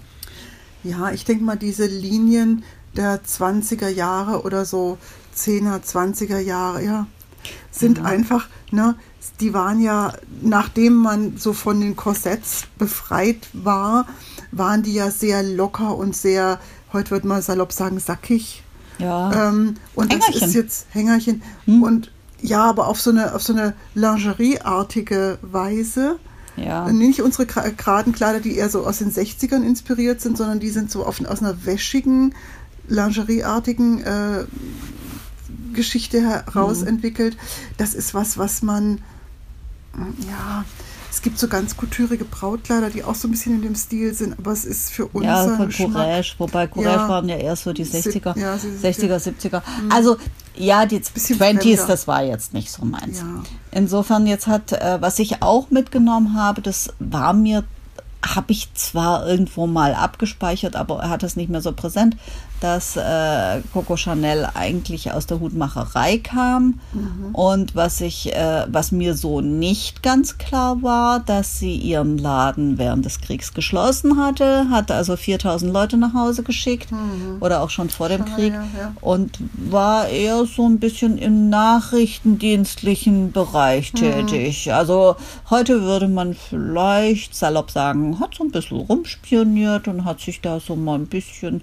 Ja, 0.83 1.11
ich 1.11 1.25
denke 1.25 1.45
mal, 1.45 1.57
diese 1.57 1.87
Linien 1.87 2.65
der 2.97 3.23
20er 3.25 3.89
Jahre 3.89 4.43
oder 4.43 4.65
so, 4.65 4.99
10er, 5.37 5.83
20er 5.83 6.39
Jahre, 6.39 6.85
ja, 6.85 7.07
sind 7.71 8.01
mhm. 8.01 8.07
einfach, 8.07 8.49
ne, 8.71 8.95
die 9.41 9.53
waren 9.55 9.81
ja, 9.81 10.13
nachdem 10.43 10.95
man 10.95 11.37
so 11.37 11.53
von 11.53 11.81
den 11.81 11.97
Korsetts 11.97 12.65
befreit 12.79 13.49
war, 13.53 14.07
waren 14.53 14.83
die 14.83 14.95
ja 14.95 15.11
sehr 15.11 15.43
locker 15.43 15.97
und 15.97 16.15
sehr, 16.15 16.61
heute 16.93 17.11
würde 17.11 17.27
man 17.27 17.43
salopp 17.43 17.73
sagen, 17.73 17.99
sackig. 17.99 18.63
Ja. 18.99 19.49
Ähm, 19.49 19.75
und 19.95 20.13
Hängerchen. 20.13 20.41
das 20.41 20.49
ist 20.51 20.55
jetzt 20.55 20.87
Hängerchen. 20.91 21.43
Hm. 21.65 21.83
Und 21.83 22.13
ja, 22.41 22.63
aber 22.65 22.89
auf 22.89 23.01
so 23.01 23.11
eine, 23.11 23.35
auf 23.35 23.43
so 23.43 23.53
eine 23.53 23.75
Lingerie-artige 23.95 25.39
Weise. 25.43 26.19
Ja. 26.57 26.91
Nicht 26.93 27.21
unsere 27.21 27.47
geraden 27.47 28.13
Kleider, 28.13 28.39
die 28.39 28.57
eher 28.57 28.69
so 28.69 28.87
aus 28.87 28.99
den 28.99 29.11
60ern 29.11 29.65
inspiriert 29.65 30.21
sind, 30.21 30.37
sondern 30.37 30.61
die 30.61 30.71
sind 30.71 30.91
so 30.91 31.05
auf, 31.05 31.25
aus 31.25 31.41
einer 31.41 31.67
wäschigen, 31.67 32.35
lingerieartigen 32.87 34.03
äh, 34.05 34.45
Geschichte 35.75 36.23
heraus 36.23 36.81
mhm. 36.81 36.89
entwickelt. 36.89 37.37
Das 37.77 37.95
ist 37.95 38.15
was, 38.15 38.39
was 38.39 38.63
man, 38.63 39.03
ja, 40.27 40.65
es 41.15 41.23
gibt 41.23 41.39
so 41.39 41.47
ganz 41.47 41.77
kulturige 41.77 42.25
Brautkleider, 42.25 42.91
die 42.91 43.05
auch 43.05 43.15
so 43.15 43.29
ein 43.29 43.31
bisschen 43.31 43.55
in 43.55 43.63
dem 43.63 43.77
Stil 43.77 44.13
sind, 44.15 44.37
aber 44.37 44.51
es 44.51 44.65
ist 44.65 44.91
für 44.91 45.07
uns. 45.07 45.25
Ja, 45.25 45.57
von 45.57 45.71
Courage, 45.71 46.35
wobei 46.39 46.67
Courage 46.67 46.97
ja, 46.97 47.09
waren 47.09 47.29
ja 47.29 47.37
erst 47.37 47.63
so 47.63 47.73
die 47.73 47.87
60er, 47.87 48.37
ja, 48.37 48.57
60er, 48.57 49.23
70er. 49.23 49.63
Also 49.91 50.17
ja, 50.57 50.87
die 50.87 50.99
20s, 50.99 51.87
das 51.87 52.09
war 52.09 52.25
jetzt 52.25 52.53
nicht 52.53 52.71
so 52.71 52.85
meins. 52.85 53.19
Ja. 53.19 53.43
Insofern 53.71 54.27
jetzt 54.27 54.49
hat, 54.49 54.73
äh, 54.73 55.01
was 55.01 55.21
ich 55.21 55.41
auch 55.41 55.71
mitgenommen 55.71 56.35
habe, 56.35 56.63
das 56.63 56.91
war 56.99 57.33
mir 57.33 57.65
habe 58.25 58.53
ich 58.53 58.73
zwar 58.75 59.27
irgendwo 59.27 59.67
mal 59.67 59.95
abgespeichert, 59.95 60.77
aber 60.77 61.01
er 61.01 61.11
hat 61.11 61.23
es 61.23 61.37
nicht 61.37 61.51
mehr 61.51 61.61
so 61.61 61.73
präsent, 61.73 62.17
dass 62.65 62.97
äh, 62.97 63.61
Coco 63.75 63.95
Chanel 63.99 64.49
eigentlich 64.55 65.13
aus 65.13 65.27
der 65.27 65.39
Hutmacherei 65.39 66.17
kam. 66.17 66.81
Mhm. 66.95 67.35
Und 67.35 67.77
was 67.77 68.01
ich, 68.01 68.35
äh, 68.35 68.65
was 68.69 68.91
mir 68.91 69.15
so 69.15 69.43
nicht 69.43 70.03
ganz 70.03 70.39
klar 70.39 70.83
war, 70.83 71.21
dass 71.21 71.59
sie 71.59 71.77
ihren 71.77 72.17
Laden 72.17 72.79
während 72.79 73.05
des 73.05 73.21
Kriegs 73.21 73.53
geschlossen 73.53 74.17
hatte, 74.17 74.71
hat 74.71 74.91
also 74.91 75.15
4000 75.15 75.75
Leute 75.75 75.99
nach 75.99 76.15
Hause 76.15 76.43
geschickt 76.43 76.91
mhm. 76.91 77.37
oder 77.41 77.61
auch 77.61 77.69
schon 77.69 77.91
vor 77.91 78.09
dem 78.09 78.25
Krieg 78.25 78.55
ja, 78.55 78.65
ja. 78.79 78.93
und 79.03 79.39
war 79.57 80.09
eher 80.09 80.47
so 80.47 80.67
ein 80.67 80.79
bisschen 80.79 81.19
im 81.19 81.51
nachrichtendienstlichen 81.51 83.33
Bereich 83.33 83.93
mhm. 83.93 83.99
tätig. 83.99 84.73
Also 84.73 85.17
heute 85.51 85.83
würde 85.83 86.09
man 86.09 86.33
vielleicht 86.33 87.35
salopp 87.35 87.71
sagen, 87.71 88.21
hat 88.21 88.37
so 88.37 88.43
ein 88.43 88.51
bisschen 88.51 88.79
rumspioniert 88.79 89.87
und 89.87 90.07
hat 90.07 90.21
sich 90.21 90.41
da 90.41 90.61
so 90.61 90.77
mal 90.77 90.95
ein 90.95 91.09
bisschen 91.09 91.61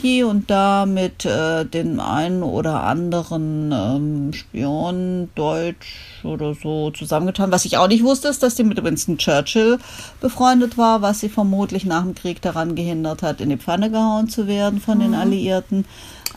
hier 0.00 0.28
und 0.28 0.50
da 0.50 0.86
mit 0.86 1.24
äh, 1.24 1.64
den 1.64 2.00
einen 2.00 2.42
oder 2.42 2.82
anderen 2.84 3.72
ähm, 3.72 4.32
Spion 4.32 5.30
Deutsch 5.34 6.20
oder 6.22 6.54
so 6.54 6.90
zusammengetan. 6.90 7.50
Was 7.50 7.64
ich 7.64 7.78
auch 7.78 7.88
nicht 7.88 8.04
wusste, 8.04 8.28
ist, 8.28 8.42
dass 8.42 8.56
sie 8.56 8.64
mit 8.64 8.82
Winston 8.82 9.18
Churchill 9.18 9.78
befreundet 10.20 10.76
war, 10.76 11.02
was 11.02 11.20
sie 11.20 11.28
vermutlich 11.28 11.84
nach 11.84 12.02
dem 12.02 12.14
Krieg 12.14 12.42
daran 12.42 12.74
gehindert 12.74 13.22
hat, 13.22 13.40
in 13.40 13.48
die 13.48 13.56
Pfanne 13.56 13.90
gehauen 13.90 14.28
zu 14.28 14.46
werden 14.46 14.80
von 14.80 14.98
mhm. 14.98 15.02
den 15.02 15.14
Alliierten. 15.14 15.84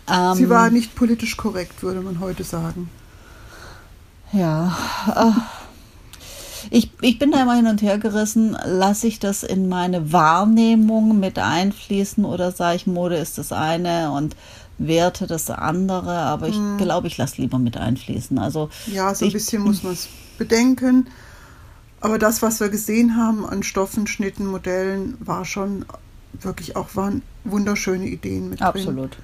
Ähm, 0.10 0.36
sie 0.36 0.50
war 0.50 0.70
nicht 0.70 0.96
politisch 0.96 1.38
korrekt, 1.38 1.84
würde 1.84 2.02
man 2.02 2.20
heute 2.20 2.44
sagen. 2.44 2.90
Ja. 4.32 4.76
Ich, 6.70 6.92
ich 7.02 7.20
bin 7.20 7.32
da 7.32 7.42
immer 7.42 7.56
hin 7.56 7.68
und 7.68 7.82
her 7.82 7.98
gerissen. 7.98 8.58
Lasse 8.66 9.08
ich 9.08 9.20
das 9.20 9.44
in 9.44 9.70
meine 9.70 10.12
Wahrnehmung 10.12 11.20
mit 11.20 11.40
einfließen 11.40 12.26
oder 12.26 12.52
sage 12.52 12.78
ich, 12.78 12.88
Mode 12.88 13.18
ist 13.18 13.38
das 13.38 13.52
eine 13.52 14.12
und 14.12 14.36
Werte 14.78 15.28
das 15.28 15.50
andere, 15.50 16.20
aber 16.20 16.48
ich 16.48 16.56
hm. 16.56 16.78
glaube, 16.78 17.08
ich 17.08 17.18
lasse 17.18 17.42
lieber 17.42 17.60
mit 17.60 17.76
einfließen. 17.76 18.40
Also 18.40 18.70
ja, 18.88 19.14
so 19.14 19.26
ein 19.26 19.32
bisschen 19.32 19.62
muss 19.62 19.84
man 19.84 19.94
es 19.94 20.08
bedenken. 20.38 21.08
Aber 22.02 22.18
das, 22.18 22.42
was 22.42 22.62
wir 22.62 22.70
gesehen 22.70 23.18
haben 23.18 23.46
an 23.46 23.62
Stoffen, 23.62 24.08
Schnitten, 24.08 24.46
Modellen, 24.46 25.18
war 25.20 25.44
schon 25.44 25.86
wirklich 26.40 26.76
auch 26.76 26.96
waren 26.96 27.22
wunderschöne 27.44 28.08
Ideen 28.08 28.50
mit 28.50 28.62
Absolut. 28.62 29.18
drin. 29.18 29.24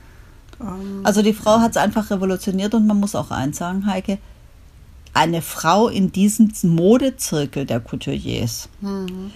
Absolut. 0.59 0.79
Ähm, 0.79 1.01
also 1.03 1.21
die 1.21 1.33
Frau 1.33 1.59
hat 1.59 1.71
es 1.71 1.77
einfach 1.77 2.09
revolutioniert 2.09 2.73
und 2.73 2.87
man 2.87 2.99
muss 2.99 3.15
auch 3.15 3.31
eins 3.31 3.57
sagen, 3.57 3.85
Heike, 3.85 4.17
eine 5.15 5.41
Frau 5.41 5.87
in 5.87 6.11
diesem 6.11 6.51
Modezirkel 6.63 7.65
der 7.65 7.79
Couturiers. 7.79 8.69
Mhm. 8.81 9.31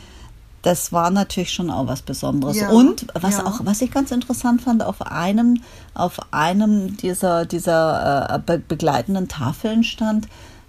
Das 0.61 0.91
war 0.91 1.09
natürlich 1.09 1.53
schon 1.53 1.69
auch 1.69 1.87
was 1.87 2.01
Besonderes. 2.01 2.57
Ja, 2.57 2.69
und 2.69 3.07
was 3.13 3.37
ja. 3.37 3.45
auch, 3.45 3.61
was 3.63 3.81
ich 3.81 3.91
ganz 3.91 4.11
interessant 4.11 4.61
fand, 4.61 4.83
auf 4.83 5.01
einem, 5.01 5.61
auf 5.93 6.19
einem 6.31 6.97
dieser, 6.97 7.45
dieser 7.45 8.35
äh, 8.35 8.39
be 8.39 8.59
begleitenden 8.59 9.29
Tafeln 9.29 9.85
stand, 9.85 10.27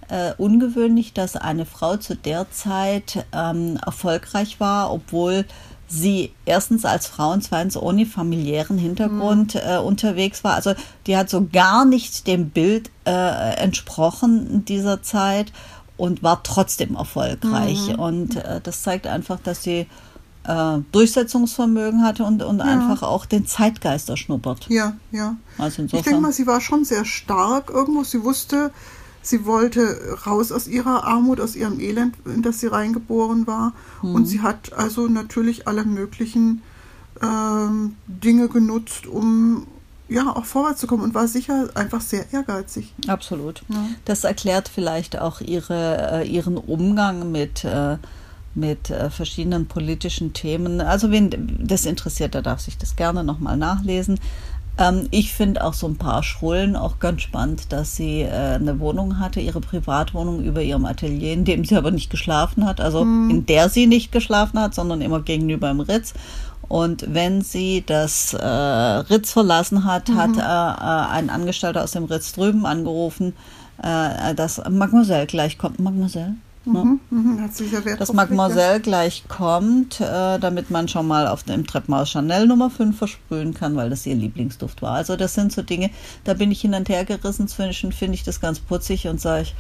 äh, 0.09 0.33
ungewöhnlich, 0.39 1.13
dass 1.13 1.35
eine 1.35 1.67
Frau 1.67 1.97
zu 1.97 2.15
der 2.15 2.51
Zeit 2.51 3.27
ähm, 3.33 3.79
erfolgreich 3.85 4.61
war, 4.61 4.93
obwohl 4.93 5.45
sie 5.91 6.33
erstens 6.47 6.85
als 6.85 7.09
Frau 7.09 7.33
und 7.33 7.43
zweitens 7.43 7.77
ohne 7.77 8.07
familiären 8.07 8.79
Hintergrund 8.79 9.57
mhm. 9.57 9.61
äh, 9.63 9.79
unterwegs 9.79 10.45
war. 10.45 10.55
Also 10.55 10.75
die 11.07 11.17
hat 11.17 11.29
so 11.29 11.47
gar 11.53 11.85
nicht 11.85 12.27
dem 12.27 12.51
Bild 12.51 12.91
äh, 13.05 13.57
entsprochen 13.57 14.65
dieser 14.65 15.03
Zeit 15.03 15.53
und 15.97 16.23
war 16.23 16.43
trotzdem 16.45 16.95
erfolgreich. 16.95 17.89
Mhm. 17.89 17.99
Und 17.99 18.37
äh, 18.37 18.61
das 18.63 18.83
zeigt 18.83 19.09
einfach, 19.09 19.41
dass 19.41 19.65
sie 19.65 19.87
äh, 20.45 20.79
Durchsetzungsvermögen 20.93 22.05
hatte 22.05 22.25
und, 22.25 22.43
und 22.43 22.61
einfach 22.61 23.03
auch 23.03 23.27
den 23.27 23.47
Zeitgeist 23.47 24.09
erschnuppert. 24.09 24.67
Ja, 24.69 24.95
ja. 25.11 25.37
Also 25.59 25.83
Ich 25.83 25.91
denke 25.91 26.21
mal, 26.21 26.33
sie 26.33 26.47
war 26.47 26.61
schon 26.61 26.85
sehr 26.85 27.05
stark 27.05 27.69
irgendwo. 27.69 28.05
Sie 28.05 28.23
wusste, 28.23 28.71
sie 29.23 29.45
wollte 29.45 30.17
raus 30.27 30.53
aus 30.53 30.67
ihrer 30.67 31.05
Armut, 31.05 31.41
aus 31.41 31.57
ihrem 31.57 31.81
Elend, 31.81 32.15
in 32.25 32.43
das 32.43 32.61
sie 32.61 32.67
reingeboren 32.67 33.47
war. 33.47 33.73
Mhm. 34.03 34.15
Und 34.15 34.27
sie 34.27 34.41
hat 34.41 34.73
also 34.73 35.09
natürlich 35.09 35.69
alle 35.69 35.85
möglichen 35.85 36.63
ähm, 37.23 37.97
Dinge 38.07 38.49
genutzt, 38.49 39.07
um 39.07 39.67
ja 40.09 40.35
auch 40.35 40.45
vorwärts 40.45 40.81
zu 40.81 40.87
kommen 40.87 41.03
und 41.03 41.15
war 41.15 41.29
sicher 41.29 41.69
einfach 41.75 42.01
sehr 42.01 42.33
ehrgeizig. 42.33 42.93
Absolut. 43.07 43.63
Ja. 43.69 43.87
Das 44.05 44.25
erklärt 44.25 44.69
vielleicht 44.69 45.19
auch 45.19 45.41
ihre, 45.41 46.23
äh, 46.23 46.29
ihren 46.29 46.57
Umgang 46.57 47.31
mit, 47.31 47.65
äh, 47.65 47.97
mit 48.55 48.91
äh, 48.91 49.11
verschiedenen 49.11 49.67
politischen 49.67 50.33
Themen. 50.33 50.81
Also 50.81 51.11
wen 51.11 51.61
das 51.65 51.87
interessiert, 51.87 52.35
der 52.35 52.43
darf 52.43 52.61
sich 52.61 52.77
das 52.77 52.97
gerne 52.97 53.23
nochmal 53.23 53.57
nachlesen. 53.57 54.19
Ähm, 54.81 55.07
ich 55.11 55.33
finde 55.33 55.63
auch 55.63 55.75
so 55.75 55.87
ein 55.87 55.97
paar 55.97 56.23
Schrullen 56.23 56.75
auch 56.75 56.99
ganz 56.99 57.23
spannend, 57.23 57.73
dass 57.73 57.95
sie 57.95 58.23
äh, 58.23 58.55
eine 58.55 58.81
Wohnung 58.81 59.21
hatte, 59.21 59.41
ihre 59.41 59.61
Privatwohnung 59.61 60.43
über 60.43 60.63
ihrem 60.63 60.87
Atelier, 60.87 61.35
in 61.35 61.45
dem 61.45 61.65
sie 61.65 61.77
aber 61.77 61.91
nicht 61.91 62.11
geschlafen 62.11 62.67
hat, 62.67 62.81
also 62.81 63.03
in 63.03 63.47
der 63.47 63.69
sie 63.69 63.87
nicht 63.87 64.11
geschlafen 64.11 64.59
hat, 64.59 64.75
sondern 64.75 65.03
immer 65.03 65.21
gegenüber 65.21 65.71
im 65.71 65.81
Ritz. 65.81 66.15
Und 66.71 67.05
wenn 67.13 67.43
sie 67.43 67.83
das 67.85 68.33
äh, 68.33 68.47
Ritz 68.47 69.33
verlassen 69.33 69.85
hat, 69.85 70.09
hat 70.11 70.37
äh, 70.37 70.41
äh, 70.41 71.13
ein 71.13 71.29
Angestellter 71.29 71.83
aus 71.83 71.93
dem 71.93 72.05
Ritz 72.05 72.33
drüben 72.33 72.65
angerufen, 72.65 73.35
äh, 73.83 74.35
dass 74.35 74.63
Mademoiselle 74.71 75.27
gleich 75.27 75.59
kommt. 75.59 75.81
Mademoiselle? 75.81 76.37
Ne? 76.67 76.85
Mhm, 76.85 77.01
mhm, 77.11 77.41
hat 77.41 77.85
Wert 77.87 78.01
Dass. 78.01 78.13
Mademoiselle 78.13 78.81
gleich 78.81 79.25
kommt, 79.29 80.01
äh, 80.01 80.39
damit 80.39 80.71
man 80.71 80.89
schon 80.89 81.07
mal 81.07 81.27
auf 81.27 81.43
dem 81.43 81.67
Treppenhaus 81.67 82.11
Chanel 82.11 82.47
Nummer 82.47 82.69
5 82.69 82.99
versprühen 82.99 83.55
kann, 83.55 83.77
weil 83.77 83.89
das 83.89 84.05
ihr 84.07 84.15
Lieblingsduft 84.15 84.83
war. 84.83 84.97
Also 84.97 85.17
das 85.17 85.35
sind 85.35 85.53
so 85.53 85.63
Dinge, 85.63 85.91
da 86.25 86.35
bin 86.35 86.51
ich 86.51 86.61
hin 86.61 86.75
und 86.75 86.89
her 86.91 87.05
gerissen 87.07 87.49
zwischen, 87.49 87.93
finde 87.93 88.15
ich 88.15 88.25
das 88.25 88.41
ganz 88.41 88.61
putzig 88.61 89.09
und 89.09 89.21
sage 89.21 89.43
ich, 89.43 89.55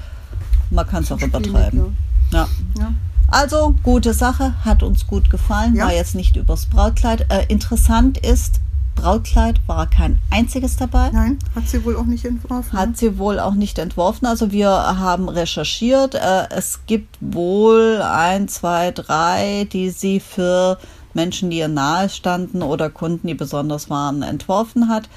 man 0.70 0.86
kann 0.86 1.02
es 1.02 1.10
auch 1.10 1.20
übertreiben. 1.20 1.96
Ja. 2.32 2.46
Ja. 2.78 2.92
Also, 3.28 3.74
gute 3.84 4.12
Sache, 4.12 4.54
hat 4.64 4.82
uns 4.82 5.06
gut 5.06 5.30
gefallen, 5.30 5.76
Ja. 5.76 5.86
war 5.86 5.92
jetzt 5.94 6.14
nicht 6.16 6.36
übers 6.36 6.66
Brautkleid. 6.66 7.26
Äh, 7.30 7.46
interessant 7.48 8.18
ist, 8.18 8.60
Brautkleid 9.00 9.60
war 9.66 9.88
kein 9.88 10.20
einziges 10.30 10.76
dabei. 10.76 11.10
Nein, 11.10 11.38
hat 11.54 11.68
sie 11.68 11.84
wohl 11.84 11.96
auch 11.96 12.04
nicht 12.04 12.24
entworfen. 12.24 12.78
Hat 12.78 12.96
sie 12.96 13.18
wohl 13.18 13.40
auch 13.40 13.54
nicht 13.54 13.78
entworfen. 13.78 14.26
Also 14.26 14.52
wir 14.52 14.70
haben 14.70 15.28
recherchiert. 15.28 16.14
Äh, 16.14 16.48
es 16.50 16.80
gibt 16.86 17.16
wohl 17.20 18.02
ein, 18.02 18.48
zwei, 18.48 18.90
drei, 18.90 19.66
die 19.72 19.90
sie 19.90 20.20
für 20.20 20.78
Menschen, 21.14 21.50
die 21.50 21.58
ihr 21.58 21.68
nahe 21.68 22.08
standen 22.08 22.62
oder 22.62 22.90
Kunden, 22.90 23.26
die 23.26 23.34
besonders 23.34 23.88
waren, 23.88 24.22
entworfen 24.22 24.88
hat. 24.88 25.08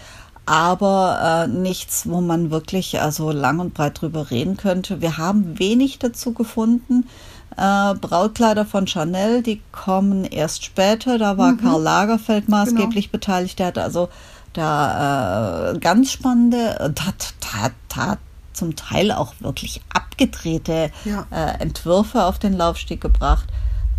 Aber 0.46 1.46
äh, 1.46 1.48
nichts, 1.48 2.08
wo 2.08 2.20
man 2.20 2.52
wirklich 2.52 3.02
also 3.02 3.32
lang 3.32 3.60
und 3.60 3.74
breit 3.74 4.02
drüber 4.02 4.32
reden 4.32 4.58
könnte. 4.58 5.02
Wir 5.02 5.18
haben 5.18 5.60
wenig 5.60 6.00
dazu 6.00 6.34
gefunden. 6.34 7.06
Äh, 7.58 7.94
Brautkleider 7.96 8.66
von 8.66 8.88
Chanel, 8.88 9.44
die 9.44 9.62
kommen 9.72 10.24
erst 10.26 10.64
später. 10.66 11.18
Da 11.18 11.38
war 11.38 11.56
Karl 11.58 11.82
Lagerfeld 11.82 12.50
maßgeblich 12.50 13.12
beteiligt. 13.12 13.60
Der 13.60 13.68
hat 13.68 13.78
also 13.78 14.10
da 14.54 15.72
äh, 15.72 15.80
ganz 15.80 16.12
spannende, 16.12 16.80
und 16.86 17.06
hat, 17.06 17.34
hat, 17.54 17.74
hat 17.96 18.20
zum 18.54 18.76
Teil 18.76 19.12
auch 19.12 19.34
wirklich 19.40 19.82
abgedrehte 19.94 20.92
Ja. 21.06 21.26
äh, 21.32 21.60
Entwürfe 21.60 22.24
auf 22.26 22.40
den 22.40 22.54
Laufsteg 22.54 23.02
gebracht. 23.02 23.48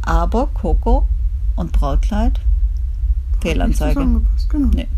Aber 0.02 0.48
Coco 0.48 1.06
und 1.56 1.72
Brautkleid, 1.72 2.40
Fehlanzeige. 3.40 4.20
Genau. 4.48 4.68
Nee. 4.74 4.88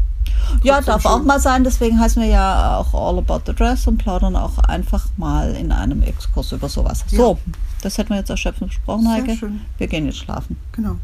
Ja, 0.62 0.80
darf 0.80 1.04
auch 1.06 1.18
schön. 1.18 1.26
mal 1.26 1.40
sein. 1.40 1.64
Deswegen 1.64 1.98
heißen 2.00 2.20
wir 2.22 2.28
ja 2.28 2.78
auch 2.78 2.92
All 2.94 3.18
About 3.18 3.42
the 3.46 3.54
Dress 3.54 3.86
und 3.86 3.98
plaudern 3.98 4.36
auch 4.36 4.58
einfach 4.58 5.06
mal 5.16 5.54
in 5.54 5.72
einem 5.72 6.02
Exkurs 6.02 6.52
über 6.52 6.68
sowas. 6.68 7.04
Ja. 7.10 7.18
So, 7.18 7.38
das 7.82 7.98
hätten 7.98 8.10
wir 8.10 8.16
jetzt 8.16 8.30
erschöpfend 8.30 8.70
besprochen, 8.70 9.02
Sehr 9.04 9.12
Heike. 9.12 9.36
schön. 9.36 9.60
Wir 9.78 9.86
gehen 9.86 10.06
jetzt 10.06 10.18
schlafen. 10.18 10.56
Genau. 10.72 10.96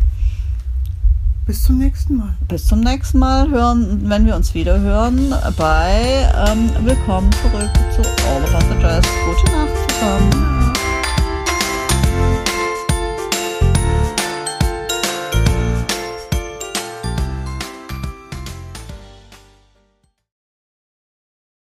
Bis 1.44 1.64
zum 1.64 1.78
nächsten 1.78 2.16
Mal. 2.16 2.36
Bis 2.46 2.66
zum 2.66 2.80
nächsten 2.80 3.18
Mal 3.18 3.50
hören, 3.50 4.08
wenn 4.08 4.26
wir 4.26 4.36
uns 4.36 4.54
wieder 4.54 4.78
hören, 4.78 5.34
bei 5.56 6.28
ähm, 6.46 6.70
Willkommen 6.84 7.30
zurück 7.42 7.70
zu 7.96 8.02
All 8.28 8.42
About 8.44 8.66
the 8.72 8.78
Dress. 8.80 9.04
Gute 9.26 9.52
Nacht 9.56 9.90
zusammen. 9.90 10.61